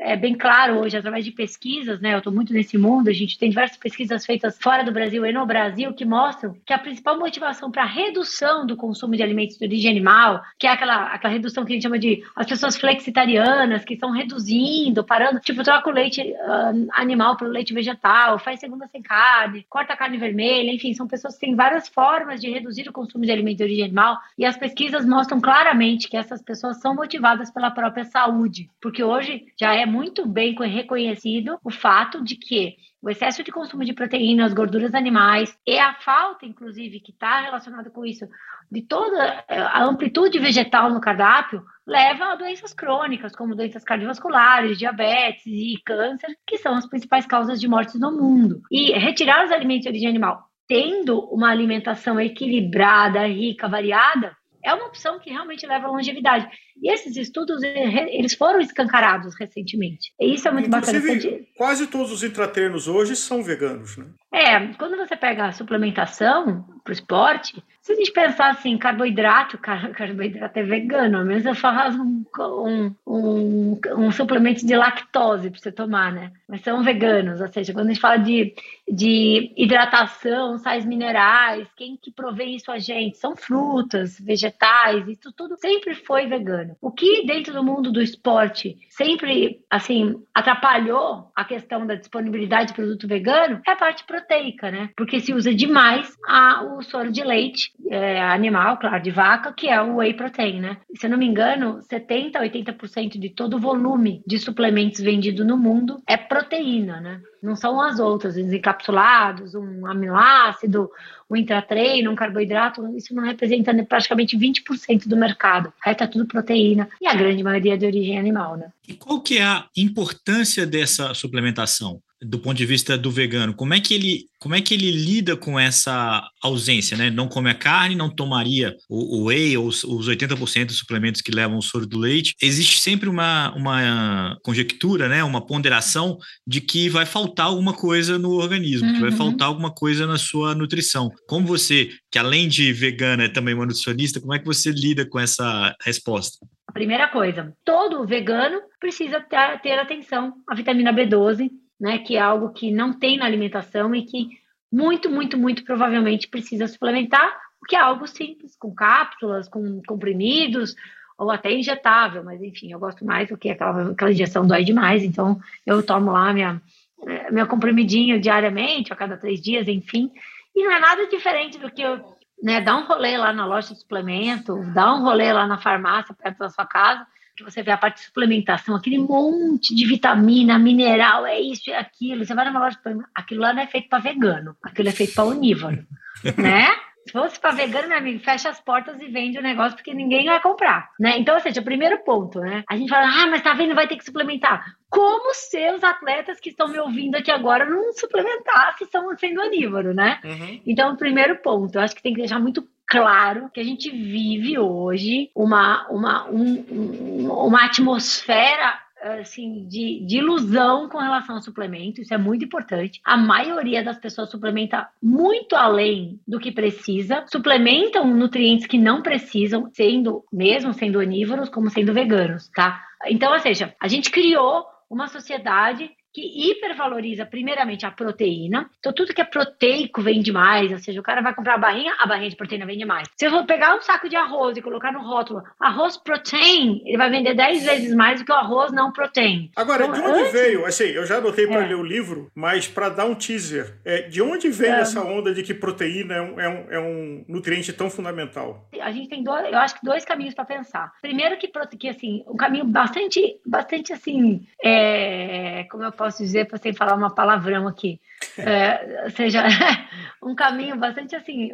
É 0.00 0.16
bem 0.16 0.34
claro 0.34 0.78
hoje, 0.78 0.96
através 0.96 1.24
de 1.24 1.32
pesquisas, 1.32 2.00
né? 2.00 2.14
Eu 2.14 2.18
estou 2.18 2.32
muito 2.32 2.52
nesse 2.52 2.78
mundo, 2.78 3.08
a 3.08 3.12
gente 3.12 3.38
tem 3.38 3.50
diversas 3.50 3.76
pesquisas 3.76 4.24
feitas 4.24 4.58
fora 4.60 4.84
do 4.84 4.92
Brasil 4.92 5.24
e 5.26 5.32
no 5.32 5.44
Brasil 5.46 5.92
que 5.92 6.04
mostram 6.04 6.56
que 6.64 6.72
a 6.72 6.78
principal 6.78 7.18
motivação 7.18 7.70
para 7.70 7.82
a 7.82 7.86
redução 7.86 8.66
do 8.66 8.76
consumo 8.76 9.16
de 9.16 9.22
alimentos 9.22 9.58
de 9.58 9.64
origem 9.64 9.90
animal, 9.90 10.42
que 10.58 10.66
é 10.66 10.70
aquela, 10.70 11.06
aquela 11.12 11.32
redução 11.32 11.64
que 11.64 11.72
a 11.72 11.74
gente 11.74 11.82
chama 11.82 11.98
de 11.98 12.22
as 12.36 12.46
pessoas 12.46 12.76
flexitarianas, 12.76 13.84
que 13.84 13.94
estão 13.94 14.10
reduzindo, 14.10 15.04
parando, 15.04 15.40
tipo, 15.40 15.62
troca 15.62 15.88
o 15.88 15.92
leite 15.92 16.22
uh, 16.22 16.88
animal 16.92 17.36
pelo 17.36 17.50
leite 17.50 17.74
vegetal, 17.74 18.38
faz 18.38 18.60
segunda 18.60 18.86
sem 18.86 19.02
carne, 19.02 19.66
corta 19.68 19.92
a 19.92 19.96
carne 19.96 20.18
vermelha, 20.18 20.72
enfim, 20.72 20.94
são 20.94 21.06
pessoas 21.06 21.34
que 21.34 21.40
têm 21.46 21.54
várias 21.54 21.88
formas 21.88 22.40
de 22.40 22.50
reduzir 22.50 22.88
o 22.88 22.92
consumo 22.92 23.24
de 23.24 23.32
alimentos 23.32 23.58
de 23.58 23.64
origem 23.64 23.84
animal 23.84 24.18
e 24.36 24.44
as 24.44 24.56
pesquisas 24.56 25.04
mostram 25.04 25.40
claramente 25.40 26.08
que 26.08 26.16
essas 26.16 26.42
pessoas 26.42 26.80
são 26.80 26.94
motivadas 26.94 27.50
pela 27.50 27.70
própria 27.70 28.04
saúde, 28.04 28.70
porque 28.80 29.02
hoje 29.02 29.46
já 29.58 29.74
é 29.74 29.87
muito 29.88 30.26
bem 30.26 30.54
reconhecido 30.54 31.58
o 31.64 31.70
fato 31.70 32.22
de 32.22 32.36
que 32.36 32.76
o 33.00 33.08
excesso 33.08 33.42
de 33.42 33.52
consumo 33.52 33.84
de 33.84 33.92
proteínas, 33.92 34.52
gorduras 34.52 34.94
animais 34.94 35.56
e 35.66 35.78
a 35.78 35.94
falta, 35.94 36.44
inclusive, 36.44 37.00
que 37.00 37.12
está 37.12 37.40
relacionada 37.40 37.90
com 37.90 38.04
isso, 38.04 38.26
de 38.70 38.82
toda 38.82 39.44
a 39.48 39.84
amplitude 39.84 40.38
vegetal 40.38 40.90
no 40.90 41.00
cardápio, 41.00 41.62
leva 41.86 42.26
a 42.26 42.34
doenças 42.34 42.74
crônicas, 42.74 43.34
como 43.34 43.54
doenças 43.54 43.84
cardiovasculares, 43.84 44.78
diabetes 44.78 45.46
e 45.46 45.80
câncer, 45.84 46.36
que 46.46 46.58
são 46.58 46.74
as 46.74 46.86
principais 46.86 47.24
causas 47.24 47.60
de 47.60 47.68
mortes 47.68 47.98
no 47.98 48.12
mundo. 48.12 48.60
E 48.70 48.92
retirar 48.92 49.44
os 49.44 49.52
alimentos 49.52 49.84
de 49.84 49.88
origem 49.88 50.08
animal, 50.08 50.44
tendo 50.66 51.20
uma 51.32 51.50
alimentação 51.50 52.20
equilibrada, 52.20 53.26
rica, 53.26 53.68
variada, 53.68 54.36
é 54.62 54.74
uma 54.74 54.86
opção 54.86 55.18
que 55.18 55.30
realmente 55.30 55.66
leva 55.66 55.86
à 55.86 55.90
longevidade. 55.90 56.48
E 56.82 56.92
esses 56.92 57.16
estudos, 57.16 57.62
eles 57.62 58.34
foram 58.34 58.60
escancarados 58.60 59.34
recentemente. 59.34 60.12
E 60.20 60.34
isso 60.34 60.46
é 60.48 60.50
muito 60.50 60.68
Inclusive, 60.68 61.14
bacana. 61.14 61.44
Quase 61.56 61.86
todos 61.86 62.12
os 62.12 62.22
intratreinos 62.22 62.88
hoje 62.88 63.16
são 63.16 63.42
veganos, 63.42 63.96
né? 63.96 64.06
É, 64.32 64.58
quando 64.74 64.96
você 64.96 65.16
pega 65.16 65.46
a 65.46 65.52
suplementação 65.52 66.64
para 66.84 66.90
o 66.90 66.92
esporte, 66.92 67.62
se 67.80 67.92
a 67.92 67.96
gente 67.96 68.12
pensar 68.12 68.50
assim, 68.50 68.76
carboidrato, 68.76 69.56
car 69.58 69.90
carboidrato 69.92 70.58
é 70.58 70.62
vegano, 70.62 71.18
ao 71.18 71.24
menos 71.24 71.46
eu 71.46 71.54
faço 71.54 71.98
um, 72.00 72.24
um, 72.38 72.94
um, 73.06 73.80
um 73.96 74.12
suplemento 74.12 74.66
de 74.66 74.76
lactose 74.76 75.50
para 75.50 75.58
você 75.58 75.72
tomar, 75.72 76.12
né? 76.12 76.32
Mas 76.46 76.60
são 76.60 76.82
veganos, 76.82 77.40
ou 77.40 77.48
seja, 77.48 77.72
quando 77.72 77.86
a 77.86 77.92
gente 77.92 78.00
fala 78.00 78.18
de, 78.18 78.54
de 78.86 79.52
hidratação, 79.56 80.58
sais 80.58 80.84
minerais, 80.84 81.66
quem 81.74 81.96
que 81.96 82.12
provê 82.12 82.44
isso 82.44 82.70
a 82.70 82.78
gente? 82.78 83.16
São 83.16 83.34
frutas, 83.34 84.20
vegetais, 84.20 85.08
isso 85.08 85.32
tudo 85.32 85.56
sempre 85.56 85.94
foi 85.94 86.26
vegano. 86.26 86.67
O 86.80 86.90
que 86.90 87.26
dentro 87.26 87.52
do 87.52 87.64
mundo 87.64 87.92
do 87.92 88.02
esporte 88.02 88.76
sempre, 88.90 89.60
assim, 89.70 90.16
atrapalhou 90.34 91.30
a 91.34 91.44
questão 91.44 91.86
da 91.86 91.94
disponibilidade 91.94 92.68
de 92.68 92.74
produto 92.74 93.06
vegano 93.06 93.60
é 93.66 93.70
a 93.72 93.76
parte 93.76 94.04
proteica, 94.04 94.70
né? 94.70 94.90
Porque 94.96 95.20
se 95.20 95.32
usa 95.32 95.54
demais 95.54 96.16
a, 96.26 96.64
o 96.64 96.82
soro 96.82 97.10
de 97.10 97.22
leite 97.22 97.72
é, 97.90 98.20
animal, 98.20 98.78
claro, 98.78 99.02
de 99.02 99.10
vaca, 99.10 99.52
que 99.52 99.68
é 99.68 99.80
o 99.80 99.96
whey 99.96 100.14
protein, 100.14 100.60
né? 100.60 100.78
Se 100.94 101.06
eu 101.06 101.10
não 101.10 101.18
me 101.18 101.26
engano, 101.26 101.80
70% 101.90 102.36
a 102.36 102.40
80% 102.40 103.18
de 103.18 103.30
todo 103.30 103.56
o 103.56 103.60
volume 103.60 104.22
de 104.26 104.38
suplementos 104.38 105.00
vendido 105.00 105.44
no 105.44 105.56
mundo 105.56 106.02
é 106.06 106.16
proteína, 106.16 107.00
né? 107.00 107.20
Não 107.42 107.54
são 107.54 107.80
as 107.80 107.98
outras, 107.98 108.36
os 108.36 108.52
encapsulados, 108.52 109.54
um 109.54 109.86
aminoácido, 109.86 110.90
um 111.30 111.36
intratreino, 111.36 112.10
um 112.10 112.16
carboidrato, 112.16 112.86
isso 112.96 113.14
não 113.14 113.22
representa 113.22 113.72
praticamente 113.84 114.36
20% 114.36 115.06
do 115.06 115.16
mercado. 115.16 115.72
Aí 115.84 115.94
tá 115.94 116.06
tudo 116.06 116.26
proteína 116.26 116.88
e 117.00 117.06
a 117.06 117.14
grande 117.14 117.42
maioria 117.42 117.74
é 117.74 117.76
de 117.76 117.86
origem 117.86 118.18
animal, 118.18 118.56
né? 118.56 118.70
E 118.86 118.94
qual 118.94 119.20
que 119.20 119.38
é 119.38 119.44
a 119.44 119.66
importância 119.76 120.66
dessa 120.66 121.14
suplementação? 121.14 122.00
Do 122.20 122.38
ponto 122.38 122.56
de 122.56 122.66
vista 122.66 122.98
do 122.98 123.10
vegano, 123.10 123.54
como 123.54 123.74
é 123.74 123.80
que 123.80 123.94
ele, 123.94 124.24
como 124.40 124.54
é 124.54 124.60
que 124.60 124.74
ele 124.74 124.90
lida 124.90 125.36
com 125.36 125.58
essa 125.58 126.28
ausência, 126.42 126.96
né? 126.96 127.10
Não 127.10 127.28
come 127.28 127.48
a 127.48 127.54
carne, 127.54 127.94
não 127.94 128.10
tomaria 128.10 128.74
o, 128.88 129.18
o 129.18 129.24
whey 129.26 129.56
ou 129.56 129.66
os, 129.66 129.84
os 129.84 130.08
80% 130.08 130.66
dos 130.66 130.78
suplementos 130.78 131.20
que 131.20 131.30
levam 131.30 131.58
o 131.58 131.62
soro 131.62 131.86
do 131.86 131.98
leite. 131.98 132.34
Existe 132.42 132.80
sempre 132.80 133.08
uma, 133.08 133.54
uma 133.54 134.36
conjectura, 134.42 135.08
né? 135.08 135.22
Uma 135.22 135.44
ponderação 135.44 136.18
de 136.46 136.60
que 136.60 136.88
vai 136.88 137.06
faltar 137.06 137.46
alguma 137.46 137.72
coisa 137.72 138.18
no 138.18 138.32
organismo, 138.32 138.88
uhum. 138.88 138.94
que 138.94 139.00
vai 139.00 139.10
uhum. 139.10 139.16
faltar 139.16 139.48
alguma 139.48 139.72
coisa 139.72 140.06
na 140.06 140.18
sua 140.18 140.54
nutrição. 140.54 141.10
Como 141.28 141.46
você, 141.46 141.90
que 142.10 142.18
além 142.18 142.48
de 142.48 142.72
vegana 142.72 143.24
é 143.24 143.28
também 143.28 143.54
uma 143.54 143.66
nutricionista, 143.66 144.20
como 144.20 144.34
é 144.34 144.38
que 144.38 144.46
você 144.46 144.70
lida 144.70 145.08
com 145.08 145.20
essa 145.20 145.74
resposta? 145.84 146.38
A 146.66 146.72
primeira 146.72 147.08
coisa, 147.08 147.52
todo 147.64 148.06
vegano 148.06 148.60
precisa 148.78 149.20
ter, 149.20 149.60
ter 149.62 149.78
atenção 149.78 150.34
à 150.46 150.54
vitamina 150.54 150.92
B12, 150.92 151.48
né, 151.80 151.98
que 151.98 152.16
é 152.16 152.20
algo 152.20 152.50
que 152.50 152.70
não 152.70 152.92
tem 152.92 153.18
na 153.18 153.24
alimentação 153.24 153.94
e 153.94 154.02
que 154.02 154.28
muito, 154.70 155.10
muito, 155.10 155.38
muito 155.38 155.64
provavelmente 155.64 156.28
precisa 156.28 156.66
suplementar, 156.66 157.36
o 157.62 157.66
que 157.66 157.76
é 157.76 157.80
algo 157.80 158.06
simples, 158.06 158.56
com 158.56 158.74
cápsulas, 158.74 159.48
com 159.48 159.80
comprimidos, 159.86 160.74
ou 161.16 161.30
até 161.30 161.52
injetável, 161.52 162.22
mas 162.22 162.40
enfim, 162.42 162.70
eu 162.72 162.78
gosto 162.78 163.04
mais 163.04 163.28
do 163.28 163.36
que 163.36 163.50
aquela, 163.50 163.90
aquela 163.90 164.12
injeção 164.12 164.46
dói 164.46 164.62
demais, 164.62 165.02
então 165.02 165.40
eu 165.66 165.82
tomo 165.82 166.12
lá 166.12 166.32
minha, 166.32 166.62
eh, 167.06 167.30
meu 167.32 167.46
comprimidinho 167.46 168.20
diariamente, 168.20 168.92
a 168.92 168.96
cada 168.96 169.16
três 169.16 169.40
dias, 169.40 169.66
enfim, 169.66 170.12
e 170.54 170.62
não 170.62 170.70
é 170.70 170.78
nada 170.78 171.06
diferente 171.08 171.58
do 171.58 171.70
que 171.70 171.82
eu 171.82 172.16
né, 172.40 172.60
um 172.72 172.86
rolê 172.86 173.18
lá 173.18 173.32
na 173.32 173.44
loja 173.44 173.74
de 173.74 173.80
suplemento, 173.80 174.62
dar 174.72 174.94
um 174.94 175.02
rolê 175.02 175.32
lá 175.32 175.46
na 175.46 175.58
farmácia 175.58 176.14
perto 176.14 176.38
da 176.38 176.48
sua 176.48 176.64
casa, 176.64 177.04
que 177.38 177.44
você 177.44 177.62
vê 177.62 177.70
a 177.70 177.76
parte 177.76 177.96
de 177.96 178.06
suplementação, 178.06 178.74
aquele 178.74 178.98
monte 178.98 179.74
de 179.74 179.86
vitamina, 179.86 180.58
mineral, 180.58 181.24
é 181.24 181.40
isso, 181.40 181.70
é 181.70 181.76
aquilo. 181.76 182.24
Você 182.24 182.34
vai 182.34 182.44
numa 182.44 182.60
loja 182.60 182.78
de 182.84 183.04
aquilo 183.14 183.40
lá 183.40 183.52
não 183.52 183.62
é 183.62 183.66
feito 183.66 183.88
para 183.88 183.98
vegano, 183.98 184.56
aquilo 184.62 184.88
é 184.88 184.92
feito 184.92 185.14
para 185.14 185.24
onívoro, 185.24 185.86
né? 186.36 186.68
Se 187.06 187.12
fosse 187.12 187.40
para 187.40 187.52
vegano, 187.54 187.88
meu 187.88 187.96
amigo, 187.96 188.22
fecha 188.22 188.50
as 188.50 188.60
portas 188.60 189.00
e 189.00 189.08
vende 189.08 189.38
o 189.38 189.42
negócio 189.42 189.76
porque 189.76 189.94
ninguém 189.94 190.26
vai 190.26 190.42
comprar, 190.42 190.90
né? 191.00 191.16
Então, 191.18 191.34
ou 191.34 191.40
seja, 191.40 191.60
o 191.60 191.64
primeiro 191.64 192.04
ponto, 192.04 192.38
né? 192.38 192.62
A 192.68 192.76
gente 192.76 192.90
fala, 192.90 193.06
ah, 193.06 193.26
mas 193.26 193.40
tá 193.40 193.54
vendo, 193.54 193.74
vai 193.74 193.88
ter 193.88 193.96
que 193.96 194.04
suplementar. 194.04 194.74
Como 194.90 195.32
se 195.32 195.72
os 195.72 195.82
atletas 195.82 196.38
que 196.38 196.50
estão 196.50 196.68
me 196.68 196.78
ouvindo 196.78 197.16
aqui 197.16 197.30
agora 197.30 197.64
não 197.64 197.94
suplementar 197.94 198.76
se 198.76 198.84
estão 198.84 199.16
sendo 199.16 199.40
onívoro, 199.40 199.94
né? 199.94 200.20
Uhum. 200.22 200.60
Então, 200.66 200.92
o 200.92 200.98
primeiro 200.98 201.36
ponto, 201.36 201.76
eu 201.76 201.80
acho 201.80 201.96
que 201.96 202.02
tem 202.02 202.12
que 202.12 202.20
deixar 202.20 202.38
muito 202.38 202.68
claro 202.88 203.50
que 203.52 203.60
a 203.60 203.64
gente 203.64 203.90
vive 203.90 204.58
hoje 204.58 205.30
uma, 205.34 205.86
uma, 205.88 206.28
um, 206.28 207.28
uma 207.30 207.66
atmosfera 207.66 208.80
assim, 209.20 209.66
de, 209.68 210.04
de, 210.04 210.18
ilusão 210.18 210.88
com 210.88 210.98
relação 210.98 211.36
ao 211.36 211.42
suplemento, 211.42 212.00
isso 212.00 212.12
é 212.12 212.18
muito 212.18 212.44
importante. 212.44 213.00
A 213.04 213.16
maioria 213.16 213.82
das 213.82 213.98
pessoas 213.98 214.30
suplementa 214.30 214.88
muito 215.00 215.54
além 215.54 216.18
do 216.26 216.40
que 216.40 216.50
precisa, 216.50 217.24
suplementam 217.30 218.06
nutrientes 218.06 218.66
que 218.66 218.78
não 218.78 219.02
precisam, 219.02 219.70
sendo, 219.72 220.24
mesmo 220.32 220.72
sendo 220.74 220.98
onívoros, 220.98 221.48
como 221.48 221.70
sendo 221.70 221.94
veganos, 221.94 222.48
tá? 222.48 222.82
Então, 223.06 223.32
ou 223.32 223.38
seja, 223.38 223.74
a 223.80 223.86
gente 223.86 224.10
criou 224.10 224.66
uma 224.90 225.06
sociedade 225.06 225.90
que 226.18 226.50
hipervaloriza 226.50 227.24
primeiramente 227.24 227.86
a 227.86 227.90
proteína. 227.92 228.68
Então, 228.80 228.92
tudo 228.92 229.14
que 229.14 229.20
é 229.20 229.24
proteico 229.24 230.02
vende 230.02 230.32
mais, 230.32 230.72
ou 230.72 230.78
seja, 230.78 230.98
o 230.98 231.02
cara 231.02 231.22
vai 231.22 231.32
comprar 231.32 231.54
a 231.54 231.58
barrinha, 231.58 231.94
a 231.98 232.06
barrinha 232.06 232.30
de 232.30 232.36
proteína 232.36 232.66
vende 232.66 232.84
mais. 232.84 233.06
Se 233.16 233.26
eu 233.26 233.30
for 233.30 233.46
pegar 233.46 233.76
um 233.76 233.80
saco 233.80 234.08
de 234.08 234.16
arroz 234.16 234.56
e 234.56 234.62
colocar 234.62 234.92
no 234.92 235.00
rótulo 235.00 235.42
arroz 235.60 235.96
protein, 235.96 236.82
ele 236.84 236.96
vai 236.96 237.08
vender 237.08 237.34
10 237.34 237.64
vezes 237.64 237.94
mais 237.94 238.18
do 238.18 238.26
que 238.26 238.32
o 238.32 238.34
arroz 238.34 238.72
não 238.72 238.92
protein. 238.92 239.50
Agora, 239.54 239.86
então, 239.86 239.94
de 239.94 240.08
onde 240.08 240.20
antes... 240.20 240.32
veio? 240.32 240.66
Assim, 240.66 240.84
eu 240.84 241.06
já 241.06 241.18
anotei 241.18 241.46
para 241.46 241.64
é. 241.64 241.68
ler 241.68 241.76
o 241.76 241.84
livro, 241.84 242.30
mas 242.34 242.66
para 242.66 242.88
dar 242.88 243.04
um 243.04 243.14
teaser, 243.14 243.78
é, 243.84 244.02
de 244.02 244.20
onde 244.20 244.48
veio 244.48 244.74
é. 244.74 244.80
essa 244.80 245.02
onda 245.02 245.32
de 245.32 245.42
que 245.44 245.54
proteína 245.54 246.14
é 246.14 246.20
um, 246.20 246.40
é, 246.40 246.48
um, 246.48 246.72
é 246.72 246.80
um 246.80 247.24
nutriente 247.28 247.72
tão 247.72 247.88
fundamental? 247.88 248.68
A 248.80 248.90
gente 248.90 249.08
tem 249.08 249.22
dois, 249.22 249.46
eu 249.46 249.58
acho 249.58 249.78
que 249.78 249.84
dois 249.84 250.04
caminhos 250.04 250.34
para 250.34 250.44
pensar. 250.44 250.92
Primeiro 251.00 251.36
que, 251.38 251.48
que 251.78 251.88
assim, 251.88 252.24
um 252.26 252.36
caminho 252.36 252.64
bastante, 252.64 253.40
bastante 253.46 253.92
assim, 253.92 254.46
é, 254.62 255.64
como 255.70 255.84
eu 255.84 255.92
posso 255.92 256.07
dizer, 256.16 256.46
para 256.46 256.58
sem 256.58 256.72
falar 256.72 256.94
uma 256.94 257.14
palavrão 257.14 257.66
aqui. 257.66 258.00
É, 258.40 259.02
ou 259.04 259.10
seja, 259.10 259.42
um 260.22 260.34
caminho 260.34 260.76
bastante 260.76 261.14
assim, 261.14 261.50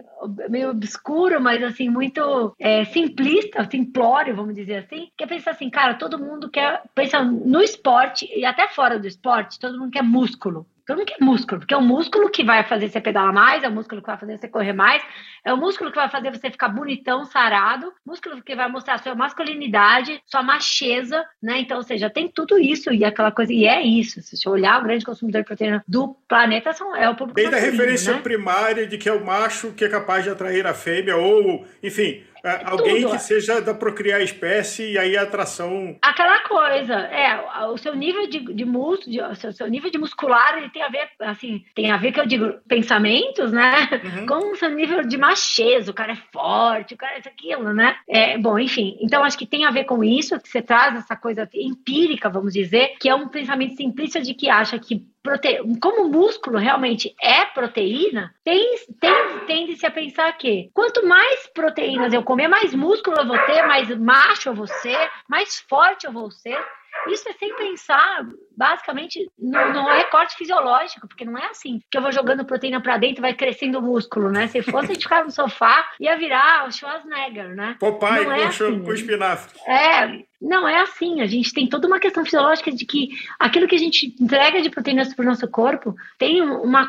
meio 0.50 0.70
obscuro, 0.70 1.40
mas 1.40 1.62
assim, 1.62 1.88
muito 1.88 2.54
é, 2.58 2.84
simplista, 2.84 3.66
simplório, 3.70 4.37
vamos 4.37 4.54
dizer 4.54 4.76
assim, 4.76 5.08
que 5.16 5.25
é 5.25 5.26
pensar 5.26 5.52
assim, 5.52 5.70
cara, 5.70 5.94
todo 5.94 6.18
mundo 6.18 6.50
quer, 6.50 6.82
pensa 6.94 7.23
no 7.23 7.62
esporte 7.62 8.30
e 8.34 8.44
até 8.44 8.68
fora 8.68 8.99
do 8.99 9.06
esporte, 9.06 9.58
todo 9.58 9.78
mundo 9.78 9.92
quer 9.92 10.02
músculo. 10.02 10.66
Todo 10.86 10.98
mundo 10.98 11.06
quer 11.06 11.24
músculo, 11.24 11.60
porque 11.60 11.72
é 11.72 11.76
o 11.76 11.82
músculo 11.82 12.28
que 12.28 12.44
vai 12.44 12.62
fazer 12.62 12.90
você 12.90 13.00
pedalar 13.00 13.32
mais, 13.32 13.62
é 13.62 13.68
o 13.68 13.72
músculo 13.72 14.02
que 14.02 14.06
vai 14.06 14.18
fazer 14.18 14.38
você 14.38 14.48
correr 14.48 14.74
mais, 14.74 15.02
é 15.42 15.52
o 15.52 15.56
músculo 15.56 15.90
que 15.90 15.96
vai 15.96 16.10
fazer 16.10 16.30
você 16.30 16.50
ficar 16.50 16.68
bonitão, 16.68 17.24
sarado, 17.24 17.90
músculo 18.04 18.42
que 18.42 18.54
vai 18.54 18.68
mostrar 18.68 18.98
sua 18.98 19.14
masculinidade, 19.14 20.20
sua 20.26 20.42
macheza, 20.42 21.24
né? 21.42 21.58
Então, 21.58 21.78
ou 21.78 21.82
seja, 21.82 22.10
tem 22.10 22.28
tudo 22.28 22.58
isso 22.58 22.92
e 22.92 23.02
aquela 23.02 23.32
coisa, 23.32 23.52
e 23.52 23.66
é 23.66 23.82
isso. 23.82 24.20
Se 24.20 24.36
você 24.36 24.46
olhar 24.46 24.78
o 24.80 24.84
grande 24.84 25.06
consumidor 25.06 25.40
de 25.40 25.46
proteína 25.46 25.82
do 25.88 26.14
planeta, 26.28 26.74
são, 26.74 26.94
é 26.94 27.08
o 27.08 27.16
público 27.16 27.36
Desde 27.36 27.54
a 27.54 27.58
referência 27.58 28.12
né? 28.12 28.20
primária 28.20 28.86
de 28.86 28.98
que 28.98 29.08
é 29.08 29.12
o 29.12 29.24
macho 29.24 29.72
que 29.72 29.84
é 29.86 29.88
capaz 29.88 30.24
de 30.24 30.30
atrair 30.30 30.66
a 30.66 30.74
fêmea, 30.74 31.16
ou, 31.16 31.66
enfim, 31.82 32.22
é, 32.44 32.60
alguém 32.64 33.00
tudo. 33.00 33.12
que 33.12 33.18
seja 33.20 33.60
da 33.60 33.72
procriar 33.72 34.20
espécie 34.20 34.92
e 34.92 34.98
aí 34.98 35.16
a 35.16 35.22
atração. 35.22 35.96
Aquela 36.02 36.40
coisa, 36.40 36.94
é, 36.94 37.66
o 37.68 37.78
seu 37.78 37.94
nível 37.94 38.28
de, 38.28 38.40
de 38.40 38.64
músculo, 38.66 39.30
o 39.30 39.34
seu, 39.34 39.50
seu, 39.50 39.66
nível 39.66 39.90
de 39.90 39.96
muscular, 39.96 40.58
ele 40.58 40.68
tem 40.68 40.82
a 40.82 40.88
ver, 40.88 41.08
assim, 41.20 41.64
tem 41.74 41.90
a 41.90 41.96
ver 41.96 42.12
que 42.12 42.20
eu 42.20 42.26
digo 42.26 42.52
pensamentos, 42.68 43.50
né? 43.50 43.88
Uhum. 44.04 44.26
Com 44.26 44.52
o 44.52 44.56
seu 44.56 44.68
nível 44.68 45.02
de 45.02 45.16
macheza, 45.16 45.90
o 45.90 45.94
cara 45.94 46.12
é 46.12 46.18
forte, 46.32 46.92
o 46.92 46.98
cara 46.98 47.14
é 47.14 47.20
isso, 47.20 47.28
aquilo, 47.28 47.72
né? 47.72 47.96
É, 48.06 48.36
bom, 48.36 48.58
enfim, 48.58 48.98
então 49.00 49.24
acho 49.24 49.38
que 49.38 49.46
tem 49.46 49.64
a 49.64 49.70
ver 49.70 49.84
com 49.84 50.04
isso, 50.04 50.38
que 50.38 50.48
você 50.48 50.60
traz 50.60 50.96
essa 50.96 51.16
coisa 51.16 51.48
empírica, 51.54 52.28
vamos 52.28 52.52
dizer, 52.52 52.94
que 53.00 53.08
é 53.08 53.14
um 53.14 53.28
pensamento 53.28 53.74
simplista 53.74 54.20
de 54.20 54.34
que 54.34 54.50
acha 54.50 54.78
que 54.78 55.02
prote... 55.24 55.58
como 55.80 56.04
o 56.04 56.10
músculo 56.10 56.58
realmente 56.58 57.16
é 57.20 57.46
proteína, 57.46 58.32
tem, 58.44 58.76
tem, 59.00 59.38
tende-se 59.46 59.84
a 59.84 59.90
pensar 59.90 60.30
que 60.36 60.70
quanto 60.72 61.04
mais 61.04 61.48
proteínas 61.48 62.12
eu 62.12 62.22
comer, 62.22 62.46
mais 62.46 62.74
músculo 62.74 63.16
eu 63.16 63.26
vou 63.26 63.38
ter, 63.46 63.66
mais 63.66 63.88
macho 63.98 64.50
eu 64.50 64.54
vou 64.54 64.66
ser, 64.66 65.10
mais 65.26 65.58
forte 65.58 66.06
eu 66.06 66.12
vou 66.12 66.30
ser. 66.30 66.62
Isso 67.08 67.28
é 67.28 67.32
sem 67.34 67.54
pensar, 67.54 68.26
basicamente, 68.56 69.30
no, 69.38 69.72
no 69.72 69.86
recorte 69.88 70.36
fisiológico, 70.36 71.06
porque 71.06 71.24
não 71.24 71.38
é 71.38 71.46
assim 71.46 71.80
que 71.90 71.98
eu 71.98 72.02
vou 72.02 72.12
jogando 72.12 72.44
proteína 72.44 72.80
para 72.80 72.96
dentro 72.96 73.20
e 73.20 73.22
vai 73.22 73.34
crescendo 73.34 73.78
o 73.78 73.82
músculo, 73.82 74.30
né? 74.30 74.46
Se 74.48 74.62
fosse 74.62 74.90
a 74.90 74.94
gente 74.94 75.02
ficar 75.02 75.24
no 75.24 75.30
sofá, 75.30 75.88
ia 76.00 76.16
virar 76.16 76.66
o 76.66 76.72
Schwarzenegger, 76.72 77.54
né? 77.54 77.76
Papai 77.78 78.22
é 78.22 78.24
com, 78.24 78.30
assim. 78.32 78.82
com 78.82 78.92
espinafre. 78.92 79.60
É, 79.66 80.24
não 80.44 80.68
é 80.68 80.80
assim. 80.82 81.20
A 81.20 81.26
gente 81.26 81.52
tem 81.52 81.66
toda 81.66 81.86
uma 81.86 81.98
questão 81.98 82.24
fisiológica 82.24 82.70
de 82.70 82.84
que 82.84 83.10
aquilo 83.38 83.66
que 83.66 83.74
a 83.74 83.78
gente 83.78 84.14
entrega 84.20 84.60
de 84.60 84.70
proteínas 84.70 85.14
para 85.14 85.22
o 85.22 85.26
nosso 85.26 85.48
corpo 85.48 85.94
tem 86.18 86.42
uma, 86.42 86.88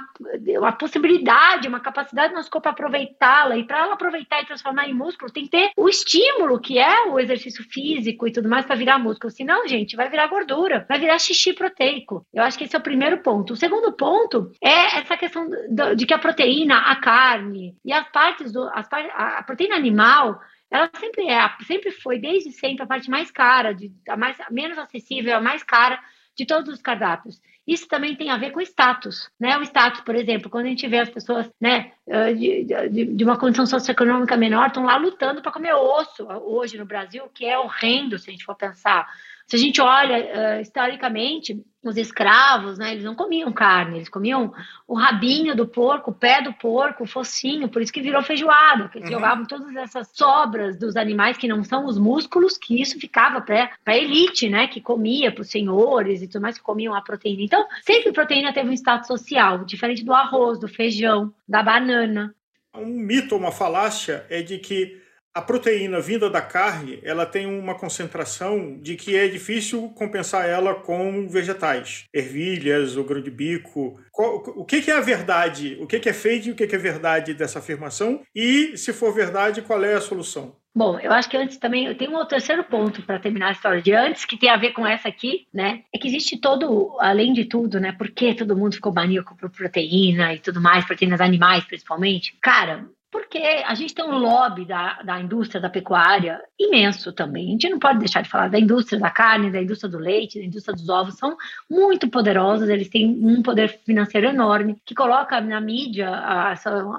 uma 0.57 0.71
possibilidade, 0.73 1.67
uma 1.67 1.79
capacidade 1.79 2.33
do 2.33 2.35
nosso 2.35 2.51
corpo 2.51 2.67
aproveitá-la. 2.67 3.57
E 3.57 3.63
para 3.63 3.79
ela 3.79 3.93
aproveitar 3.93 4.41
e 4.41 4.45
transformar 4.45 4.87
em 4.89 4.93
músculo, 4.93 5.31
tem 5.31 5.45
que 5.45 5.51
ter 5.51 5.71
o 5.77 5.87
estímulo, 5.87 6.59
que 6.59 6.77
é 6.77 7.07
o 7.07 7.19
exercício 7.19 7.63
físico 7.63 8.27
e 8.27 8.31
tudo 8.31 8.49
mais, 8.49 8.65
para 8.65 8.75
virar 8.75 8.99
músculo. 8.99 9.31
Senão, 9.31 9.67
gente, 9.67 9.94
vai 9.95 10.09
virar 10.09 10.27
gordura, 10.27 10.85
vai 10.87 10.99
virar 10.99 11.19
xixi 11.19 11.53
proteico. 11.53 12.25
Eu 12.33 12.43
acho 12.43 12.57
que 12.57 12.63
esse 12.63 12.75
é 12.75 12.79
o 12.79 12.83
primeiro 12.83 13.19
ponto. 13.19 13.53
O 13.53 13.57
segundo 13.57 13.91
ponto 13.93 14.51
é 14.61 14.99
essa 14.99 15.17
questão 15.17 15.47
de 15.95 16.05
que 16.05 16.13
a 16.13 16.19
proteína, 16.19 16.77
a 16.77 16.95
carne 16.95 17.75
e 17.83 17.91
as 17.93 18.07
partes 18.09 18.51
do. 18.51 18.69
As, 18.73 18.87
a 18.91 19.43
proteína 19.43 19.75
animal 19.75 20.39
ela 20.69 20.89
sempre 20.99 21.29
é, 21.29 21.39
sempre 21.65 21.91
foi, 21.91 22.19
desde 22.19 22.51
sempre, 22.51 22.83
a 22.83 22.87
parte 22.87 23.09
mais 23.09 23.31
cara, 23.31 23.73
de, 23.73 23.91
a 24.09 24.17
mais, 24.17 24.37
menos 24.51 24.77
acessível, 24.77 25.37
a 25.37 25.41
mais 25.41 25.63
cara 25.63 25.99
de 26.35 26.45
todos 26.45 26.73
os 26.73 26.81
cardápios. 26.81 27.41
Isso 27.65 27.87
também 27.87 28.15
tem 28.15 28.29
a 28.29 28.37
ver 28.37 28.51
com 28.51 28.61
status, 28.61 29.29
né? 29.39 29.57
O 29.57 29.63
status, 29.63 30.01
por 30.01 30.15
exemplo, 30.15 30.49
quando 30.49 30.65
a 30.65 30.69
gente 30.69 30.87
vê 30.87 30.99
as 30.99 31.09
pessoas, 31.09 31.49
né, 31.59 31.93
de, 32.37 32.65
de, 32.91 33.05
de 33.05 33.23
uma 33.23 33.37
condição 33.37 33.65
socioeconômica 33.65 34.35
menor, 34.37 34.67
estão 34.67 34.83
lá 34.83 34.97
lutando 34.97 35.41
para 35.41 35.51
comer 35.51 35.73
osso 35.73 36.27
hoje 36.27 36.77
no 36.77 36.85
Brasil, 36.85 37.27
que 37.33 37.45
é 37.45 37.57
horrendo 37.57 38.19
se 38.19 38.29
a 38.29 38.33
gente 38.33 38.45
for 38.45 38.55
pensar. 38.55 39.07
Se 39.47 39.55
a 39.55 39.59
gente 39.59 39.79
olha 39.79 40.57
uh, 40.57 40.61
historicamente, 40.61 41.63
os 41.83 41.97
escravos, 41.97 42.79
né, 42.79 42.93
eles 42.93 43.03
não 43.03 43.13
comiam 43.13 43.53
carne, 43.53 43.97
eles 43.97 44.09
comiam 44.09 44.51
o 44.87 44.95
rabinho 44.95 45.55
do 45.55 45.67
porco, 45.67 46.09
o 46.09 46.13
pé 46.13 46.41
do 46.41 46.51
porco, 46.51 47.03
o 47.03 47.07
focinho, 47.07 47.69
por 47.69 47.79
isso 47.79 47.93
que 47.93 48.01
virou 48.01 48.23
feijoada, 48.23 48.89
que 48.89 48.97
eles 48.97 49.07
uhum. 49.07 49.15
jogavam 49.15 49.45
todas 49.45 49.75
essas 49.75 50.09
sobras 50.11 50.79
dos 50.79 50.95
animais 50.95 51.37
que 51.37 51.47
não 51.47 51.63
são 51.63 51.85
os 51.85 51.99
músculos, 51.99 52.57
que 52.57 52.81
isso 52.81 52.99
ficava 52.99 53.39
para 53.39 53.69
a 53.85 53.95
elite, 53.95 54.49
né, 54.49 54.67
que 54.67 54.81
comia, 54.81 55.31
para 55.31 55.41
os 55.41 55.49
senhores 55.51 56.23
e 56.23 56.27
tudo 56.27 56.41
mais, 56.41 56.57
que 56.57 56.63
comiam 56.63 56.95
a 56.95 57.01
proteína. 57.01 57.43
Então, 57.43 57.67
sempre 57.83 58.11
proteína 58.11 58.51
teve 58.51 58.67
um 58.67 58.73
status 58.73 59.07
social, 59.07 59.63
diferente 59.63 60.03
do 60.03 60.11
arroz, 60.13 60.59
do 60.59 60.67
feijão, 60.67 61.31
da 61.47 61.61
banana. 61.61 62.33
Um 62.73 62.87
mito, 62.87 63.35
uma 63.35 63.51
falácia 63.51 64.25
é 64.27 64.41
de 64.41 64.57
que 64.57 65.04
a 65.35 65.41
proteína 65.41 65.99
vinda 65.99 66.29
da 66.29 66.41
carne, 66.41 67.01
ela 67.03 67.25
tem 67.25 67.45
uma 67.45 67.75
concentração 67.75 68.79
de 68.79 68.95
que 68.95 69.17
é 69.17 69.27
difícil 69.27 69.89
compensar 69.89 70.47
ela 70.47 70.73
com 70.73 71.27
vegetais, 71.27 72.05
ervilhas, 72.13 72.95
o 72.95 73.03
grão 73.03 73.21
de 73.21 73.29
bico. 73.29 73.99
O 74.17 74.63
que 74.63 74.89
é 74.89 74.95
a 74.95 75.01
verdade? 75.01 75.77
O 75.81 75.85
que 75.85 76.07
é 76.07 76.13
fake 76.13 76.47
e 76.47 76.51
o 76.53 76.55
que 76.55 76.63
é 76.63 76.77
verdade 76.77 77.33
dessa 77.33 77.59
afirmação? 77.59 78.21
E, 78.33 78.77
se 78.77 78.93
for 78.93 79.13
verdade, 79.13 79.61
qual 79.61 79.83
é 79.83 79.95
a 79.95 80.01
solução? 80.01 80.55
Bom, 80.73 80.97
eu 80.99 81.11
acho 81.11 81.29
que 81.29 81.37
antes 81.37 81.57
também, 81.57 81.85
eu 81.85 81.97
tenho 81.97 82.17
um 82.17 82.25
terceiro 82.25 82.63
ponto 82.63 83.01
para 83.01 83.19
terminar 83.19 83.49
a 83.49 83.51
história 83.51 83.81
de 83.81 83.93
antes, 83.93 84.23
que 84.23 84.37
tem 84.37 84.49
a 84.49 84.57
ver 84.57 84.71
com 84.71 84.87
essa 84.87 85.09
aqui, 85.09 85.47
né? 85.53 85.83
É 85.93 85.97
que 85.97 86.07
existe 86.07 86.39
todo, 86.39 86.97
além 86.99 87.33
de 87.33 87.45
tudo, 87.45 87.79
né? 87.79 87.91
Por 87.91 88.09
que 88.09 88.33
todo 88.33 88.55
mundo 88.57 88.75
ficou 88.75 88.93
maníaco 88.93 89.35
por 89.37 89.49
proteína 89.49 90.33
e 90.33 90.39
tudo 90.39 90.61
mais, 90.61 90.85
proteínas 90.85 91.19
animais 91.19 91.63
principalmente? 91.65 92.37
Cara, 92.41 92.89
porque 93.15 93.37
a 93.37 93.73
gente 93.75 93.95
tem 93.95 94.03
um 94.03 94.17
lobby 94.17 94.65
da, 94.65 95.01
da 95.01 95.21
indústria 95.21 95.61
da 95.61 95.69
pecuária 95.69 96.41
imenso 96.59 97.13
também. 97.13 97.47
A 97.47 97.51
gente 97.51 97.69
não 97.69 97.79
pode 97.79 97.99
deixar 97.99 98.21
de 98.21 98.29
falar 98.29 98.49
da 98.49 98.59
indústria 98.59 98.99
da 98.99 99.09
carne, 99.09 99.49
da 99.49 99.61
indústria 99.61 99.89
do 99.89 99.97
leite, 99.97 100.37
da 100.37 100.43
indústria 100.43 100.75
dos 100.75 100.89
ovos, 100.89 101.15
são 101.15 101.37
muito 101.69 102.09
poderosos, 102.09 102.67
eles 102.67 102.89
têm 102.89 103.07
um 103.07 103.41
poder 103.41 103.69
financeiro 103.85 104.27
enorme, 104.27 104.75
que 104.85 104.93
coloca 104.93 105.39
na 105.39 105.61
mídia 105.61 106.09
a, 106.09 106.53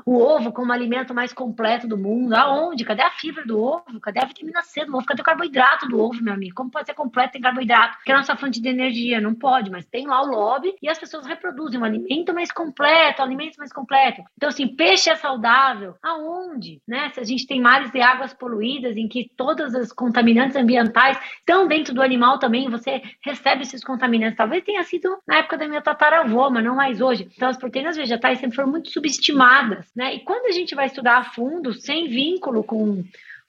o 0.06 0.16
ovo 0.16 0.52
como 0.52 0.70
o 0.70 0.72
alimento 0.72 1.12
mais 1.12 1.34
completo 1.34 1.86
do 1.86 1.98
mundo. 1.98 2.34
Aonde? 2.34 2.82
Cadê 2.82 3.02
a 3.02 3.10
fibra 3.10 3.44
do 3.44 3.60
ovo? 3.60 4.00
Cadê 4.00 4.20
a 4.20 4.26
vitamina 4.26 4.62
C 4.62 4.86
do 4.86 4.96
ovo? 4.96 5.04
Cadê 5.04 5.20
o 5.20 5.24
carboidrato 5.24 5.86
do 5.86 6.00
ovo, 6.00 6.22
meu 6.22 6.32
amigo? 6.32 6.54
Como 6.54 6.70
pode 6.70 6.86
ser 6.86 6.94
completo 6.94 7.36
em 7.36 7.42
carboidrato? 7.42 7.98
Que 8.02 8.10
é 8.10 8.14
a 8.14 8.18
nossa 8.18 8.36
fonte 8.36 8.58
de 8.58 8.68
energia, 8.70 9.20
não 9.20 9.34
pode, 9.34 9.70
mas 9.70 9.84
tem 9.84 10.06
lá 10.06 10.22
o 10.22 10.30
lobby 10.30 10.74
e 10.80 10.88
as 10.88 10.98
pessoas 10.98 11.26
reproduzem 11.26 11.78
um 11.78 11.84
alimento 11.84 12.32
mais 12.32 12.50
completo, 12.50 13.20
um 13.20 13.24
alimento 13.26 13.58
mais 13.58 13.72
completo. 13.72 14.22
Então, 14.34 14.48
assim, 14.48 14.66
peixe 14.66 15.10
é 15.10 15.16
saudável, 15.16 15.94
aonde? 16.06 16.80
Né? 16.86 17.10
Se 17.10 17.20
a 17.20 17.24
gente 17.24 17.46
tem 17.46 17.60
mares 17.60 17.92
e 17.92 18.00
águas 18.00 18.32
poluídas 18.32 18.96
em 18.96 19.08
que 19.08 19.28
todas 19.36 19.74
as 19.74 19.92
contaminantes 19.92 20.56
ambientais 20.56 21.18
estão 21.38 21.66
dentro 21.66 21.92
do 21.92 22.00
animal 22.00 22.38
também, 22.38 22.70
você 22.70 23.02
recebe 23.20 23.62
esses 23.62 23.82
contaminantes. 23.82 24.36
Talvez 24.36 24.62
tenha 24.62 24.82
sido 24.84 25.18
na 25.26 25.38
época 25.38 25.58
da 25.58 25.66
minha 25.66 25.82
tataravó, 25.82 26.48
mas 26.48 26.64
não 26.64 26.76
mais 26.76 27.00
hoje. 27.00 27.28
Então, 27.34 27.48
as 27.48 27.56
proteínas 27.56 27.96
vegetais 27.96 28.38
sempre 28.38 28.54
foram 28.54 28.70
muito 28.70 28.90
subestimadas. 28.90 29.90
Né? 29.96 30.14
E 30.14 30.20
quando 30.20 30.46
a 30.46 30.52
gente 30.52 30.74
vai 30.74 30.86
estudar 30.86 31.18
a 31.18 31.24
fundo, 31.24 31.74
sem 31.74 32.08
vínculo 32.08 32.62
com 32.62 33.02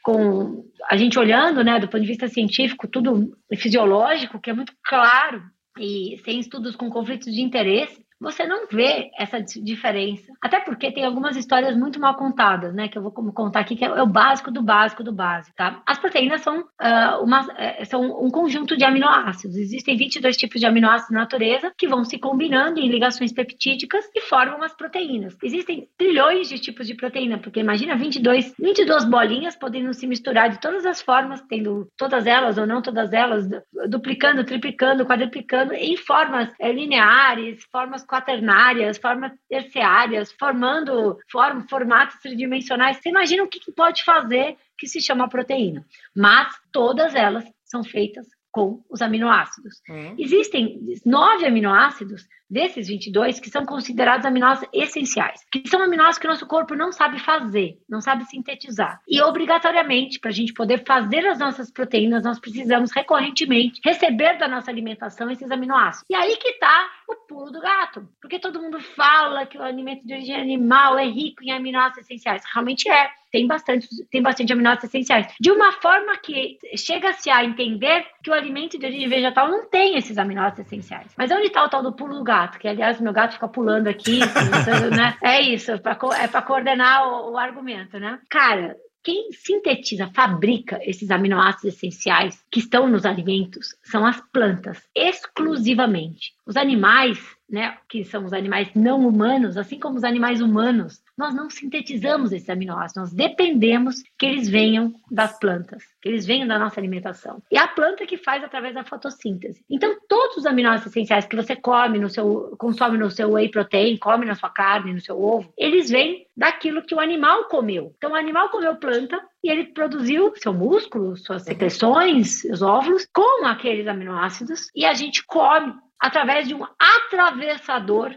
com 0.04 0.64
a 0.90 0.96
gente 0.96 1.20
olhando, 1.20 1.66
né, 1.66 1.82
do 1.82 1.88
ponto 1.90 2.00
de 2.00 2.08
vista 2.08 2.30
científico, 2.30 2.88
tudo 2.88 3.38
fisiológico, 3.58 4.40
que 4.40 4.50
é 4.50 4.54
muito 4.54 4.72
claro, 4.82 5.44
e 5.78 6.18
sem 6.24 6.40
estudos 6.40 6.78
com 6.78 6.90
conflitos 6.90 7.34
de 7.34 7.42
interesse, 7.42 8.07
você 8.20 8.46
não 8.46 8.68
vê 8.68 9.12
essa 9.18 9.42
diferença. 9.42 10.32
Até 10.42 10.60
porque 10.60 10.92
tem 10.92 11.06
algumas 11.06 11.36
histórias 11.36 11.78
muito 11.78 12.00
mal 12.00 12.16
contadas, 12.16 12.74
né? 12.74 12.88
Que 12.88 12.98
eu 12.98 13.02
vou 13.02 13.12
contar 13.12 13.60
aqui, 13.60 13.76
que 13.76 13.86
é 13.86 14.02
o 14.02 14.08
básico 14.08 14.52
do 14.52 14.62
básico 14.62 15.04
do 15.04 15.12
básico, 15.12 15.56
tá? 15.56 15.82
As 15.86 16.00
proteínas 16.00 16.42
são, 16.42 16.62
uh, 16.62 17.24
uma, 17.24 17.42
uh, 17.42 17.86
são 17.86 18.24
um 18.24 18.30
conjunto 18.30 18.76
de 18.76 18.84
aminoácidos. 18.84 19.56
Existem 19.58 19.96
22 19.96 20.36
tipos 20.36 20.60
de 20.60 20.66
aminoácidos 20.66 21.14
na 21.14 21.22
natureza 21.22 21.72
que 21.78 21.88
vão 21.88 22.04
se 22.04 22.18
combinando 22.18 22.80
em 22.80 22.90
ligações 22.90 23.32
peptídicas 23.32 24.10
e 24.16 24.22
formam 24.22 24.64
as 24.64 24.74
proteínas. 24.74 25.38
Existem 25.44 25.88
trilhões 25.98 26.50
de 26.50 26.60
tipos 26.60 26.88
de 26.88 26.96
proteína, 26.96 27.38
porque 27.38 27.60
imagina 27.60 27.96
22, 27.96 28.56
22 28.60 29.06
bolinhas 29.06 29.56
podendo 29.56 29.94
se 29.94 30.08
misturar 30.08 30.50
de 30.50 30.60
todas 30.60 30.86
as 30.86 31.02
formas, 31.02 31.42
tendo 31.48 31.88
todas 31.98 32.26
elas 32.26 32.58
ou 32.58 32.66
não 32.66 32.82
todas 32.82 33.14
elas, 33.14 33.48
duplicando, 33.88 34.44
triplicando, 34.44 35.06
quadruplicando, 35.06 35.74
em 35.74 35.96
formas 35.98 36.50
é, 36.60 36.72
lineares, 36.72 37.64
formas 37.72 38.07
quaternárias, 38.08 38.98
formas 38.98 39.34
terciárias, 39.50 40.32
formando 40.32 41.18
form, 41.30 41.68
formatos 41.70 42.18
tridimensionais. 42.22 42.98
Você 42.98 43.10
imagina 43.10 43.44
o 43.44 43.48
que, 43.48 43.60
que 43.60 43.72
pode 43.72 44.04
fazer 44.04 44.56
que 44.78 44.88
se 44.88 45.02
chama 45.02 45.30
proteína. 45.30 45.86
Mas 46.16 46.56
todas 46.72 47.14
elas 47.14 47.44
são 47.64 47.84
feitas 47.84 48.37
com 48.58 48.84
os 48.90 49.04
aminoácidos. 49.04 49.84
Uhum. 49.88 50.16
Existem 50.18 50.80
nove 51.06 51.46
aminoácidos 51.46 52.28
desses 52.50 52.88
22 52.88 53.40
que 53.40 53.52
são 53.52 53.64
considerados 53.66 54.26
aminoácidos 54.26 54.70
essenciais, 54.74 55.46
que 55.52 55.68
são 55.68 55.80
aminoácidos 55.80 56.18
que 56.18 56.26
o 56.26 56.30
nosso 56.32 56.48
corpo 56.48 56.74
não 56.74 56.92
sabe 56.92 57.20
fazer, 57.20 57.78
não 57.88 58.02
sabe 58.02 58.26
sintetizar. 58.26 59.00
E 59.08 59.22
obrigatoriamente, 59.22 60.20
para 60.20 60.32
a 60.32 60.34
gente 60.34 60.54
poder 60.54 60.84
fazer 60.84 61.28
as 61.28 61.38
nossas 61.38 61.70
proteínas, 61.70 62.24
nós 62.24 62.40
precisamos 62.40 62.92
recorrentemente 62.92 63.80
receber 63.84 64.40
da 64.40 64.48
nossa 64.48 64.72
alimentação 64.72 65.30
esses 65.30 65.52
aminoácidos. 65.52 66.08
E 66.10 66.16
aí 66.16 66.36
que 66.38 66.50
está 66.50 66.90
o 67.08 67.16
pulo 67.28 67.52
do 67.52 67.62
gato, 67.62 68.10
porque 68.20 68.40
todo 68.40 68.62
mundo 68.62 68.80
fala 68.80 69.46
que 69.46 69.58
o 69.58 69.62
alimento 69.62 70.04
de 70.04 70.14
origem 70.14 70.36
animal 70.36 70.98
é 70.98 71.06
rico 71.06 71.44
em 71.44 71.52
aminoácidos 71.52 72.06
essenciais. 72.06 72.42
Realmente 72.52 72.90
é 72.90 73.10
tem 73.38 73.46
bastante, 73.46 73.88
tem 74.10 74.22
bastante 74.22 74.52
aminoácidos 74.52 74.90
essenciais. 74.90 75.28
De 75.40 75.52
uma 75.52 75.72
forma 75.74 76.18
que 76.18 76.58
chega-se 76.76 77.30
a 77.30 77.46
entender 77.46 78.04
que 78.24 78.32
o 78.32 78.34
alimento 78.34 78.80
de 78.80 78.86
origem 78.88 79.08
vegetal 79.08 79.48
não 79.48 79.70
tem 79.70 79.96
esses 79.96 80.18
aminoácidos 80.18 80.66
essenciais. 80.66 81.14
Mas 81.16 81.30
onde 81.30 81.48
está 81.48 81.64
o 81.64 81.70
tal 81.70 81.84
do 81.84 81.94
pulo 81.94 82.16
do 82.16 82.24
gato? 82.24 82.58
Que, 82.58 82.68
aliás, 82.68 83.00
meu 83.00 83.14
gato 83.14 83.34
fica 83.34 83.48
pulando 83.48 83.88
aqui, 83.88 84.20
né? 84.98 85.16
É 85.22 85.40
isso, 85.40 85.72
é 85.72 85.78
para 85.78 86.42
coordenar 86.42 87.08
o, 87.08 87.34
o 87.34 87.38
argumento, 87.38 88.00
né? 88.00 88.20
Cara, 88.28 88.76
quem 89.04 89.32
sintetiza, 89.32 90.10
fabrica 90.14 90.80
esses 90.82 91.12
aminoácidos 91.12 91.76
essenciais 91.76 92.44
que 92.52 92.60
estão 92.60 92.90
nos 92.90 93.06
alimentos 93.06 93.76
são 93.84 94.06
as 94.06 94.20
plantas, 94.34 94.82
exclusivamente. 94.96 96.34
Os 96.46 96.58
animais, 96.58 97.20
né, 97.48 97.78
que 97.88 98.04
são 98.04 98.26
os 98.26 98.34
animais 98.34 98.70
não 98.76 99.08
humanos, 99.08 99.58
assim 99.58 99.80
como 99.80 99.96
os 99.96 100.04
animais 100.04 100.42
humanos, 100.42 101.02
nós 101.18 101.34
não 101.34 101.50
sintetizamos 101.50 102.32
esses 102.32 102.50
aminoácidos, 102.50 102.96
nós 102.96 103.14
dependemos 103.14 104.04
que 104.18 104.26
eles 104.26 104.48
venham 104.48 104.94
das 105.10 105.38
plantas, 105.40 105.84
que 106.02 106.10
eles 106.10 106.26
venham 106.26 106.48
da 106.48 106.60
nossa 106.60 106.80
alimentação. 106.80 107.42
E 107.52 107.58
a 107.58 107.68
planta 107.68 108.06
que 108.06 108.18
faz 108.18 108.44
através 108.44 108.76
da 108.76 108.84
fotossíntese. 108.84 109.64
Então, 109.70 109.98
todos 110.08 110.38
os 110.38 110.46
aminoácidos 110.46 110.92
essenciais 110.92 111.26
que 111.26 111.36
você 111.36 111.56
come 111.56 111.98
no 111.98 112.10
seu, 112.10 112.56
consome 112.58 112.98
no 112.98 113.10
seu 113.10 113.32
whey 113.32 113.50
protein, 113.50 113.98
come 113.98 114.26
na 114.26 114.36
sua 114.36 114.50
carne, 114.50 114.94
no 114.94 115.02
seu 115.02 115.20
ovo, 115.20 115.52
eles 115.58 115.90
vêm 115.90 116.28
daquilo 116.36 116.84
que 116.84 116.94
o 116.94 117.00
animal 117.00 117.46
comeu. 117.46 117.94
Então, 117.98 118.12
o 118.12 118.16
animal 118.16 118.50
comeu 118.50 118.76
planta 118.76 119.20
e 119.44 119.50
ele 119.50 119.66
produziu 119.74 120.34
seu 120.36 120.54
músculo, 120.54 121.18
suas 121.18 121.44
secreções, 121.44 122.42
seus 122.42 122.62
óvulos, 122.62 123.08
com 123.14 123.46
aqueles 123.46 123.88
aminoácidos, 123.88 124.70
e 124.76 124.86
a 124.86 124.94
gente 124.94 125.26
come 125.26 125.74
através 126.00 126.48
de 126.48 126.54
um 126.54 126.64
atravessador 126.78 128.14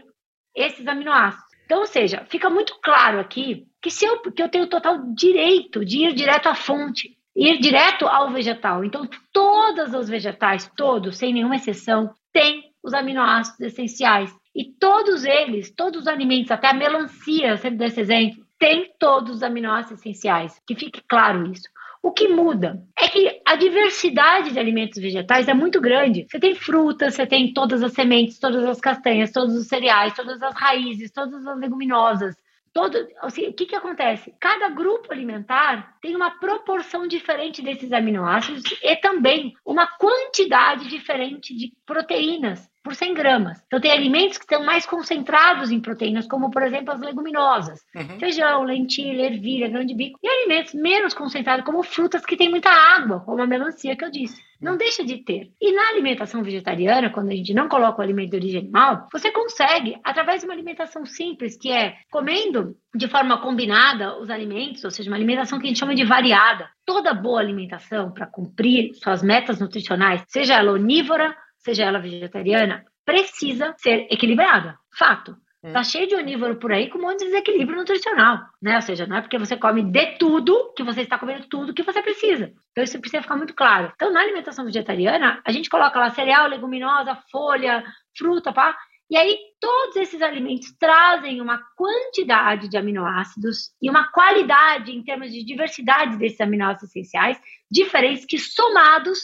esses 0.55 0.85
aminoácidos. 0.85 1.50
Então, 1.71 1.79
ou 1.79 1.87
seja, 1.87 2.25
fica 2.27 2.49
muito 2.49 2.77
claro 2.83 3.17
aqui 3.17 3.65
que, 3.81 3.89
se 3.89 4.03
eu, 4.03 4.19
que 4.19 4.43
eu 4.43 4.49
tenho 4.49 4.67
total 4.67 4.97
direito 5.15 5.85
de 5.85 5.99
ir 5.99 6.13
direto 6.13 6.49
à 6.49 6.53
fonte, 6.53 7.17
ir 7.33 7.59
direto 7.59 8.05
ao 8.05 8.29
vegetal. 8.29 8.83
Então, 8.83 9.07
todos 9.31 9.93
os 9.93 10.09
vegetais, 10.09 10.69
todos, 10.75 11.17
sem 11.17 11.31
nenhuma 11.31 11.55
exceção, 11.55 12.13
têm 12.33 12.73
os 12.83 12.93
aminoácidos 12.93 13.61
essenciais. 13.61 14.35
E 14.53 14.65
todos 14.65 15.23
eles, 15.23 15.73
todos 15.73 16.01
os 16.01 16.07
alimentos, 16.09 16.51
até 16.51 16.67
a 16.67 16.73
melancia, 16.73 17.55
sempre 17.55 17.77
dou 17.77 17.87
esse 17.87 18.01
exemplo, 18.01 18.45
tem 18.59 18.91
todos 18.99 19.37
os 19.37 19.41
aminoácidos 19.41 20.01
essenciais. 20.01 20.61
Que 20.67 20.75
fique 20.75 21.01
claro 21.07 21.49
isso. 21.49 21.69
O 22.03 22.11
que 22.11 22.27
muda 22.27 22.83
é 22.99 23.07
que 23.07 23.41
a 23.45 23.55
diversidade 23.55 24.51
de 24.51 24.59
alimentos 24.59 24.99
vegetais 24.99 25.47
é 25.47 25.53
muito 25.53 25.79
grande. 25.79 26.25
Você 26.27 26.39
tem 26.39 26.55
frutas, 26.55 27.13
você 27.13 27.27
tem 27.27 27.53
todas 27.53 27.83
as 27.83 27.93
sementes, 27.93 28.39
todas 28.39 28.65
as 28.65 28.81
castanhas, 28.81 29.31
todos 29.31 29.55
os 29.55 29.67
cereais, 29.67 30.15
todas 30.15 30.41
as 30.41 30.55
raízes, 30.55 31.11
todas 31.11 31.45
as 31.45 31.59
leguminosas. 31.59 32.35
Todo, 32.73 32.97
assim, 33.21 33.47
o 33.47 33.53
que, 33.53 33.65
que 33.65 33.75
acontece? 33.75 34.33
Cada 34.39 34.69
grupo 34.69 35.11
alimentar 35.11 35.97
tem 36.01 36.15
uma 36.15 36.31
proporção 36.31 37.05
diferente 37.05 37.61
desses 37.61 37.91
aminoácidos 37.91 38.63
e 38.81 38.95
também 38.95 39.53
uma 39.63 39.85
quantidade 39.85 40.87
diferente 40.87 41.55
de 41.55 41.73
proteínas 41.85 42.70
por 42.83 42.95
100 42.95 43.13
gramas. 43.13 43.61
Então, 43.67 43.79
tem 43.79 43.91
alimentos 43.91 44.37
que 44.37 44.43
estão 44.43 44.63
mais 44.63 44.85
concentrados 44.85 45.71
em 45.71 45.79
proteínas, 45.79 46.27
como, 46.27 46.49
por 46.49 46.63
exemplo, 46.63 46.93
as 46.93 46.99
leguminosas. 46.99 47.79
Uhum. 47.95 48.19
Feijão, 48.19 48.63
lentilha, 48.63 49.27
ervilha, 49.27 49.69
grão 49.69 49.85
de 49.85 49.93
bico. 49.93 50.19
E 50.21 50.27
alimentos 50.27 50.73
menos 50.73 51.13
concentrados, 51.13 51.65
como 51.65 51.83
frutas 51.83 52.25
que 52.25 52.37
têm 52.37 52.49
muita 52.49 52.69
água, 52.69 53.19
como 53.21 53.41
a 53.41 53.47
melancia 53.47 53.95
que 53.95 54.03
eu 54.03 54.11
disse. 54.11 54.41
Não 54.61 54.77
deixa 54.77 55.03
de 55.03 55.17
ter. 55.17 55.49
E 55.59 55.71
na 55.71 55.89
alimentação 55.89 56.43
vegetariana, 56.43 57.09
quando 57.09 57.29
a 57.29 57.35
gente 57.35 57.51
não 57.51 57.67
coloca 57.67 57.99
o 57.99 58.03
alimento 58.03 58.29
de 58.31 58.35
origem 58.37 58.61
animal, 58.61 59.07
você 59.11 59.31
consegue, 59.31 59.97
através 60.03 60.41
de 60.41 60.47
uma 60.47 60.53
alimentação 60.53 61.03
simples, 61.03 61.57
que 61.57 61.71
é 61.71 61.95
comendo 62.11 62.75
de 62.93 63.07
forma 63.07 63.41
combinada 63.41 64.19
os 64.19 64.29
alimentos, 64.29 64.83
ou 64.83 64.91
seja, 64.91 65.09
uma 65.09 65.17
alimentação 65.17 65.57
que 65.57 65.65
a 65.65 65.67
gente 65.67 65.79
chama 65.79 65.95
de 65.95 66.05
variada. 66.05 66.69
Toda 66.85 67.13
boa 67.13 67.39
alimentação 67.39 68.11
para 68.11 68.27
cumprir 68.27 68.93
suas 68.95 69.23
metas 69.23 69.59
nutricionais, 69.59 70.23
seja 70.27 70.55
ela 70.55 70.73
onívora, 70.73 71.35
seja 71.63 71.83
ela 71.83 71.99
vegetariana, 71.99 72.85
precisa 73.05 73.73
ser 73.77 74.07
equilibrada. 74.11 74.77
Fato. 74.97 75.35
Hum. 75.63 75.73
Tá 75.73 75.83
cheio 75.83 76.07
de 76.07 76.15
onívoro 76.15 76.55
por 76.57 76.71
aí 76.71 76.89
com 76.89 76.97
um 76.97 77.01
monte 77.03 77.19
de 77.19 77.25
desequilíbrio 77.25 77.77
nutricional, 77.77 78.39
né? 78.59 78.75
Ou 78.75 78.81
seja, 78.81 79.05
não 79.05 79.17
é 79.17 79.21
porque 79.21 79.37
você 79.37 79.55
come 79.55 79.83
de 79.83 80.17
tudo 80.17 80.73
que 80.75 80.83
você 80.83 81.01
está 81.01 81.19
comendo 81.19 81.47
tudo 81.47 81.73
que 81.73 81.83
você 81.83 82.01
precisa. 82.01 82.51
Então 82.71 82.83
isso 82.83 82.99
precisa 82.99 83.21
ficar 83.21 83.37
muito 83.37 83.53
claro. 83.53 83.91
Então 83.93 84.11
na 84.11 84.21
alimentação 84.21 84.65
vegetariana, 84.65 85.39
a 85.45 85.51
gente 85.51 85.69
coloca 85.69 85.99
lá 85.99 86.09
cereal, 86.09 86.47
leguminosa, 86.47 87.15
folha, 87.31 87.83
fruta, 88.17 88.51
pá. 88.51 88.75
E 89.07 89.15
aí 89.15 89.37
todos 89.59 89.97
esses 89.97 90.21
alimentos 90.21 90.73
trazem 90.79 91.41
uma 91.41 91.61
quantidade 91.75 92.67
de 92.67 92.77
aminoácidos 92.77 93.71
e 93.79 93.89
uma 93.89 94.09
qualidade 94.11 94.91
em 94.91 95.03
termos 95.03 95.31
de 95.31 95.43
diversidade 95.43 96.17
desses 96.17 96.41
aminoácidos 96.41 96.89
essenciais 96.89 97.39
diferentes 97.69 98.25
que 98.25 98.39
somados 98.39 99.19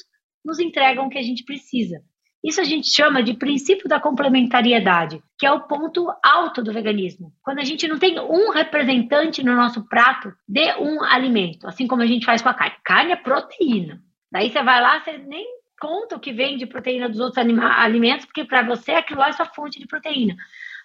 nos 0.46 0.60
entregam 0.60 1.08
o 1.08 1.10
que 1.10 1.17
a 1.17 1.24
gente 1.24 1.44
precisa. 1.44 2.03
Isso 2.44 2.62
a 2.62 2.63
gente 2.63 2.88
chama 2.88 3.24
de 3.24 3.34
princípio 3.34 3.89
da 3.89 4.00
complementariedade, 4.00 5.22
que 5.38 5.46
é 5.46 5.51
o 5.51 5.62
ponto 5.62 6.08
alto 6.24 6.63
do 6.63 6.72
veganismo. 6.72 7.34
Quando 7.44 7.60
a 7.60 7.63
gente 7.63 7.88
não 7.88 7.98
tem 7.98 8.20
um 8.20 8.51
representante 8.51 9.44
no 9.44 9.56
nosso 9.56 9.88
prato 9.88 10.32
de 10.48 10.74
um 10.75 11.03
alimento, 11.03 11.67
assim 11.67 11.88
como 11.88 12.01
a 12.01 12.08
gente 12.08 12.25
faz 12.25 12.41
com 12.41 12.50
a 12.50 12.53
carne. 12.53 12.75
Carne 12.84 13.12
é 13.12 13.15
proteína. 13.15 14.01
Daí 14.32 14.50
você 14.50 14.62
vai 14.62 14.82
lá, 14.82 15.00
você 15.00 15.17
nem 15.17 15.46
conta 15.79 16.15
o 16.15 16.20
que 16.20 16.32
vem 16.32 16.58
de 16.58 16.65
proteína 16.65 17.10
dos 17.10 17.20
outros 17.20 17.38
alimentos, 17.38 18.25
porque 18.25 18.46
para 18.46 18.63
você 18.63 18.91
aquilo 18.91 19.20
lá 19.20 19.29
é 19.29 19.34
sua 19.34 19.46
fonte 19.46 19.79
de 19.79 19.88
proteína. 19.88 20.36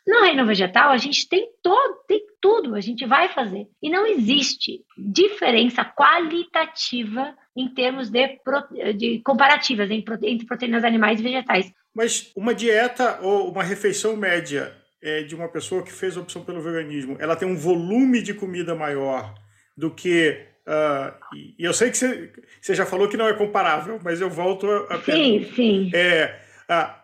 No 0.06 0.22
reino 0.22 0.44
vegetal, 0.44 0.90
a 0.90 0.96
gente 0.96 1.28
tem 1.28 1.48
todo, 1.62 2.02
tem 2.08 2.20
tudo, 2.40 2.74
a 2.74 2.80
gente 2.80 3.06
vai 3.06 3.28
fazer. 3.28 3.68
E 3.80 3.88
não 3.88 4.04
existe 4.04 4.80
diferença 4.98 5.84
qualitativa 5.84 7.36
em 7.56 7.68
termos 7.68 8.10
de, 8.10 8.38
de 8.96 9.20
comparativas 9.20 9.90
entre 9.90 10.46
proteínas 10.46 10.84
animais 10.84 11.20
e 11.20 11.22
vegetais. 11.22 11.72
Mas 11.94 12.32
uma 12.34 12.54
dieta 12.54 13.18
ou 13.20 13.50
uma 13.50 13.62
refeição 13.62 14.16
média 14.16 14.72
é, 15.02 15.22
de 15.22 15.34
uma 15.34 15.48
pessoa 15.48 15.82
que 15.82 15.92
fez 15.92 16.16
a 16.16 16.20
opção 16.20 16.44
pelo 16.44 16.62
veganismo, 16.62 17.16
ela 17.18 17.36
tem 17.36 17.46
um 17.46 17.56
volume 17.56 18.22
de 18.22 18.32
comida 18.32 18.74
maior 18.74 19.34
do 19.76 19.90
que 19.90 20.46
Uh, 20.62 21.12
e 21.58 21.64
eu 21.64 21.72
sei 21.72 21.90
que 21.90 21.96
você, 21.96 22.30
você, 22.60 22.72
já 22.72 22.86
falou 22.86 23.08
que 23.08 23.16
não 23.16 23.26
é 23.26 23.32
comparável, 23.32 23.98
mas 24.00 24.20
eu 24.20 24.30
volto 24.30 24.70
a, 24.70 24.94
a 24.94 24.98
Sim, 25.00 25.02
pergunta. 25.40 25.56
sim. 25.56 25.90
É, 25.92 26.36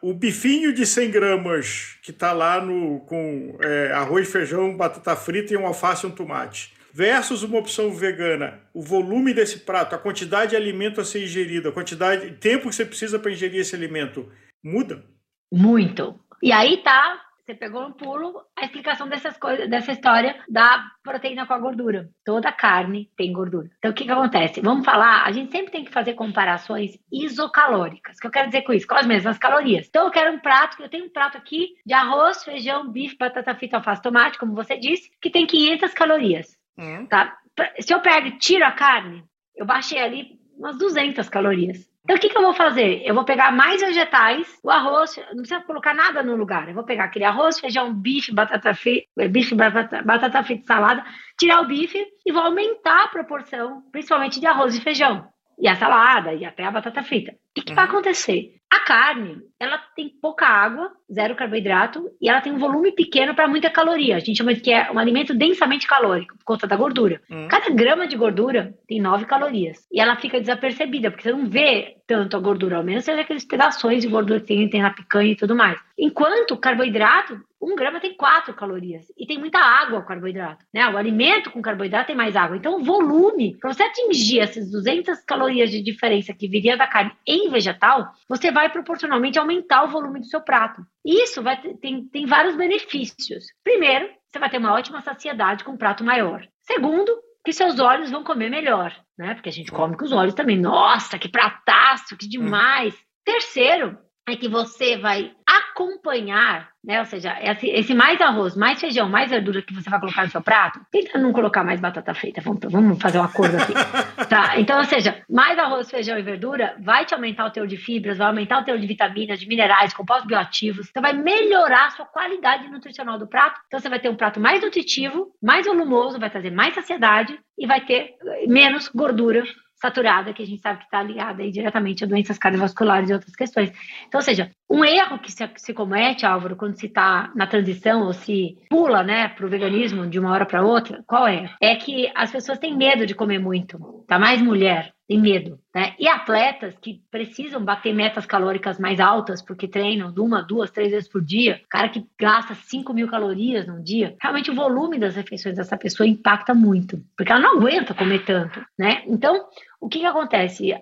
o 0.00 0.14
bifinho 0.14 0.72
de 0.72 0.86
100 0.86 1.10
gramas 1.10 1.98
que 2.02 2.10
está 2.10 2.32
lá 2.32 2.60
no, 2.60 3.00
com 3.00 3.58
é, 3.60 3.92
arroz, 3.92 4.30
feijão, 4.30 4.76
batata 4.76 5.16
frita 5.16 5.52
e 5.52 5.56
um 5.56 5.66
alface 5.66 6.06
e 6.06 6.08
um 6.08 6.12
tomate, 6.12 6.72
versus 6.98 7.44
uma 7.44 7.60
opção 7.60 7.92
vegana, 7.92 8.60
o 8.74 8.82
volume 8.82 9.32
desse 9.32 9.60
prato, 9.60 9.94
a 9.94 9.98
quantidade 9.98 10.50
de 10.50 10.56
alimento 10.56 11.00
a 11.00 11.04
ser 11.04 11.22
ingerido, 11.22 11.68
a 11.68 11.72
quantidade 11.72 12.28
de 12.28 12.36
tempo 12.38 12.68
que 12.68 12.74
você 12.74 12.84
precisa 12.84 13.20
para 13.20 13.30
ingerir 13.30 13.60
esse 13.60 13.76
alimento, 13.76 14.28
muda? 14.60 15.04
Muito. 15.52 16.18
E 16.42 16.50
aí 16.50 16.78
tá 16.78 17.24
você 17.48 17.54
pegou 17.54 17.86
um 17.86 17.92
pulo 17.92 18.42
a 18.54 18.66
explicação 18.66 19.08
dessas 19.08 19.38
coisas, 19.38 19.70
dessa 19.70 19.92
história 19.92 20.38
da 20.50 20.84
proteína 21.02 21.46
com 21.46 21.54
a 21.54 21.58
gordura. 21.58 22.10
Toda 22.22 22.52
carne 22.52 23.10
tem 23.16 23.32
gordura. 23.32 23.70
Então, 23.78 23.90
o 23.90 23.94
que, 23.94 24.04
que 24.04 24.10
acontece? 24.10 24.60
Vamos 24.60 24.84
falar, 24.84 25.24
a 25.24 25.32
gente 25.32 25.50
sempre 25.50 25.72
tem 25.72 25.82
que 25.82 25.90
fazer 25.90 26.12
comparações 26.12 26.98
isocalóricas. 27.10 28.18
O 28.18 28.20
que 28.20 28.26
eu 28.26 28.30
quero 28.30 28.48
dizer 28.48 28.62
com 28.62 28.74
isso? 28.74 28.86
Com 28.86 28.96
as 28.96 29.06
mesmas 29.06 29.38
calorias. 29.38 29.86
Então, 29.88 30.04
eu 30.04 30.10
quero 30.10 30.34
um 30.34 30.38
prato, 30.38 30.82
eu 30.82 30.90
tenho 30.90 31.06
um 31.06 31.10
prato 31.10 31.38
aqui 31.38 31.68
de 31.86 31.94
arroz, 31.94 32.44
feijão, 32.44 32.90
bife, 32.92 33.16
batata 33.16 33.54
frita, 33.54 33.78
alface, 33.78 34.02
tomate, 34.02 34.38
como 34.38 34.54
você 34.54 34.76
disse, 34.76 35.10
que 35.18 35.30
tem 35.30 35.46
500 35.46 35.94
calorias. 35.94 36.57
Hum. 36.78 37.06
Tá? 37.06 37.36
Se 37.80 37.92
eu 37.92 38.00
pego 38.00 38.38
tiro 38.38 38.64
a 38.64 38.70
carne, 38.70 39.24
eu 39.56 39.66
baixei 39.66 40.00
ali 40.00 40.38
umas 40.56 40.78
200 40.78 41.28
calorias. 41.28 41.88
Então, 42.04 42.16
o 42.16 42.20
que, 42.20 42.30
que 42.30 42.38
eu 42.38 42.42
vou 42.42 42.54
fazer? 42.54 43.02
Eu 43.04 43.14
vou 43.14 43.24
pegar 43.24 43.52
mais 43.52 43.82
vegetais, 43.82 44.58
o 44.62 44.70
arroz, 44.70 45.14
não 45.30 45.42
precisa 45.42 45.60
colocar 45.60 45.92
nada 45.92 46.22
no 46.22 46.36
lugar. 46.36 46.66
Eu 46.66 46.74
vou 46.74 46.84
pegar 46.84 47.04
aquele 47.04 47.26
arroz, 47.26 47.60
feijão, 47.60 47.92
bife, 47.92 48.32
batata 48.32 48.72
frita, 48.72 49.06
bife, 49.28 49.54
batata, 49.54 50.02
batata 50.02 50.42
frita, 50.42 50.64
salada, 50.64 51.04
tirar 51.38 51.60
o 51.60 51.66
bife 51.66 52.02
e 52.24 52.32
vou 52.32 52.40
aumentar 52.40 53.04
a 53.04 53.08
proporção, 53.08 53.82
principalmente 53.92 54.40
de 54.40 54.46
arroz 54.46 54.74
e 54.74 54.80
feijão. 54.80 55.28
E 55.58 55.68
a 55.68 55.76
salada, 55.76 56.32
e 56.32 56.46
até 56.46 56.64
a 56.64 56.70
batata 56.70 57.02
frita. 57.02 57.34
O 57.56 57.60
que, 57.60 57.70
uhum. 57.70 57.74
vai 57.74 57.84
acontecer? 57.84 58.54
A 58.70 58.80
carne, 58.80 59.38
ela 59.58 59.78
tem 59.96 60.10
pouca 60.20 60.46
água, 60.46 60.92
zero 61.10 61.34
carboidrato, 61.34 62.10
e 62.20 62.28
ela 62.28 62.40
tem 62.40 62.52
um 62.52 62.58
volume 62.58 62.92
pequeno 62.92 63.34
para 63.34 63.48
muita 63.48 63.70
caloria. 63.70 64.16
A 64.16 64.18
gente 64.18 64.36
chama 64.36 64.52
de 64.52 64.60
que 64.60 64.70
é 64.70 64.90
um 64.92 64.98
alimento 64.98 65.34
densamente 65.34 65.86
calórico, 65.86 66.36
por 66.36 66.44
conta 66.44 66.66
da 66.66 66.76
gordura. 66.76 67.20
Hum. 67.30 67.48
Cada 67.48 67.70
grama 67.70 68.06
de 68.06 68.14
gordura 68.14 68.74
tem 68.86 69.00
9 69.00 69.24
calorias. 69.24 69.86
E 69.90 70.00
ela 70.00 70.16
fica 70.16 70.38
desapercebida, 70.38 71.10
porque 71.10 71.22
você 71.22 71.32
não 71.32 71.46
vê 71.46 71.96
tanto 72.06 72.36
a 72.36 72.40
gordura, 72.40 72.76
ao 72.76 72.84
menos 72.84 73.04
seja 73.04 73.22
aqueles 73.22 73.44
pedaços 73.44 74.00
de 74.00 74.08
gordura 74.08 74.40
que 74.40 74.46
tem, 74.46 74.68
tem 74.68 74.82
na 74.82 74.90
picanha 74.90 75.32
e 75.32 75.36
tudo 75.36 75.56
mais. 75.56 75.78
Enquanto 75.98 76.52
o 76.52 76.56
carboidrato, 76.56 77.40
um 77.60 77.74
grama 77.74 78.00
tem 78.00 78.14
4 78.14 78.54
calorias. 78.54 79.04
E 79.18 79.26
tem 79.26 79.38
muita 79.38 79.58
água 79.58 79.98
o 79.98 80.06
carboidrato. 80.06 80.64
Né? 80.72 80.88
O 80.88 80.96
alimento 80.96 81.50
com 81.50 81.60
carboidrato 81.60 82.06
tem 82.06 82.16
mais 82.16 82.36
água. 82.36 82.56
Então, 82.56 82.76
o 82.76 82.84
volume, 82.84 83.56
para 83.60 83.72
você 83.72 83.82
atingir 83.82 84.40
essas 84.40 84.70
200 84.70 85.20
calorias 85.24 85.70
de 85.70 85.82
diferença 85.82 86.32
que 86.32 86.48
viria 86.48 86.76
da 86.76 86.86
carne 86.86 87.12
em 87.26 87.37
vegetal, 87.48 88.10
você 88.28 88.50
vai 88.50 88.70
proporcionalmente 88.70 89.38
aumentar 89.38 89.84
o 89.84 89.88
volume 89.88 90.20
do 90.20 90.26
seu 90.26 90.40
prato. 90.40 90.82
Isso 91.04 91.42
vai 91.42 91.60
tem, 91.60 92.08
tem 92.08 92.26
vários 92.26 92.56
benefícios. 92.56 93.46
Primeiro, 93.62 94.08
você 94.30 94.38
vai 94.38 94.50
ter 94.50 94.58
uma 94.58 94.72
ótima 94.72 95.00
saciedade 95.02 95.62
com 95.62 95.72
um 95.72 95.76
prato 95.76 96.02
maior. 96.02 96.46
Segundo, 96.62 97.14
que 97.44 97.52
seus 97.52 97.78
olhos 97.78 98.10
vão 98.10 98.24
comer 98.24 98.50
melhor, 98.50 98.94
né? 99.16 99.34
Porque 99.34 99.48
a 99.48 99.52
gente 99.52 99.72
come 99.72 99.96
com 99.96 100.04
os 100.04 100.12
olhos 100.12 100.34
também. 100.34 100.58
Nossa, 100.58 101.18
que 101.18 101.28
prataço, 101.28 102.16
que 102.16 102.28
demais. 102.28 102.94
Terceiro, 103.24 103.98
é 104.32 104.36
que 104.36 104.48
você 104.48 104.96
vai 104.96 105.32
acompanhar, 105.46 106.70
né? 106.84 106.98
Ou 106.98 107.06
seja, 107.06 107.36
esse, 107.40 107.94
mais 107.94 108.20
arroz, 108.20 108.56
mais 108.56 108.80
feijão, 108.80 109.08
mais 109.08 109.30
verdura 109.30 109.62
que 109.62 109.74
você 109.74 109.88
vai 109.88 110.00
colocar 110.00 110.24
no 110.24 110.30
seu 110.30 110.42
prato, 110.42 110.80
tenta 110.90 111.18
não 111.18 111.32
colocar 111.32 111.64
mais 111.64 111.80
batata 111.80 112.12
frita. 112.14 112.40
Vamos, 112.40 113.00
fazer 113.00 113.18
um 113.18 113.22
acordo 113.22 113.56
aqui. 113.56 113.72
tá? 114.28 114.58
Então, 114.58 114.78
ou 114.78 114.84
seja, 114.84 115.22
mais 115.28 115.58
arroz, 115.58 115.90
feijão 115.90 116.18
e 116.18 116.22
verdura 116.22 116.76
vai 116.80 117.04
te 117.04 117.14
aumentar 117.14 117.46
o 117.46 117.50
teor 117.50 117.66
de 117.66 117.76
fibras, 117.76 118.18
vai 118.18 118.26
aumentar 118.26 118.60
o 118.60 118.64
teor 118.64 118.78
de 118.78 118.86
vitaminas, 118.86 119.38
de 119.38 119.46
minerais, 119.46 119.94
compostos 119.94 120.26
bioativos. 120.26 120.88
Então, 120.88 121.02
vai 121.02 121.12
melhorar 121.12 121.86
a 121.86 121.90
sua 121.90 122.06
qualidade 122.06 122.68
nutricional 122.68 123.18
do 123.18 123.28
prato. 123.28 123.60
Então, 123.66 123.80
você 123.80 123.88
vai 123.88 124.00
ter 124.00 124.08
um 124.08 124.16
prato 124.16 124.40
mais 124.40 124.62
nutritivo, 124.62 125.32
mais 125.42 125.66
volumoso, 125.66 126.18
vai 126.18 126.30
trazer 126.30 126.50
mais 126.50 126.74
saciedade 126.74 127.38
e 127.56 127.66
vai 127.66 127.80
ter 127.84 128.14
menos 128.46 128.88
gordura 128.88 129.44
saturada, 129.80 130.32
que 130.32 130.42
a 130.42 130.46
gente 130.46 130.60
sabe 130.60 130.80
que 130.80 130.84
está 130.84 131.02
ligada 131.02 131.42
aí 131.42 131.50
diretamente 131.50 132.04
a 132.04 132.06
doenças 132.06 132.38
cardiovasculares 132.38 133.10
e 133.10 133.12
outras 133.12 133.34
questões. 133.34 133.70
Então, 134.06 134.18
ou 134.18 134.22
seja, 134.22 134.50
um 134.68 134.84
erro 134.84 135.18
que 135.18 135.30
se, 135.30 135.48
se 135.56 135.72
comete, 135.72 136.26
Álvaro, 136.26 136.56
quando 136.56 136.78
se 136.78 136.86
está 136.86 137.32
na 137.34 137.46
transição 137.46 138.02
ou 138.02 138.12
se 138.12 138.56
pula 138.68 139.02
né, 139.02 139.28
para 139.28 139.46
o 139.46 139.48
veganismo 139.48 140.06
de 140.06 140.18
uma 140.18 140.32
hora 140.32 140.46
para 140.46 140.64
outra, 140.64 141.02
qual 141.06 141.26
é? 141.26 141.50
É 141.60 141.76
que 141.76 142.10
as 142.14 142.30
pessoas 142.30 142.58
têm 142.58 142.76
medo 142.76 143.06
de 143.06 143.14
comer 143.14 143.38
muito, 143.38 144.04
tá 144.06 144.18
mais 144.18 144.42
mulher, 144.42 144.92
tem 145.08 145.18
medo. 145.18 145.58
Né? 145.74 145.94
E 145.98 146.06
atletas 146.06 146.76
que 146.80 147.00
precisam 147.10 147.64
bater 147.64 147.94
metas 147.94 148.26
calóricas 148.26 148.78
mais 148.78 149.00
altas, 149.00 149.40
porque 149.40 149.66
treinam 149.66 150.12
uma, 150.18 150.42
duas, 150.42 150.70
três 150.70 150.90
vezes 150.90 151.08
por 151.08 151.24
dia, 151.24 151.60
cara 151.70 151.88
que 151.88 152.06
gasta 152.20 152.54
5 152.54 152.92
mil 152.92 153.08
calorias 153.08 153.66
num 153.66 153.82
dia, 153.82 154.14
realmente 154.20 154.50
o 154.50 154.54
volume 154.54 154.98
das 154.98 155.16
refeições 155.16 155.56
dessa 155.56 155.78
pessoa 155.78 156.06
impacta 156.06 156.54
muito, 156.54 157.02
porque 157.16 157.32
ela 157.32 157.40
não 157.40 157.56
aguenta 157.56 157.94
comer 157.94 158.24
tanto, 158.24 158.60
né? 158.78 159.02
Então, 159.06 159.46
o 159.80 159.88
que, 159.88 160.00
que 160.00 160.06
acontece? 160.06 160.74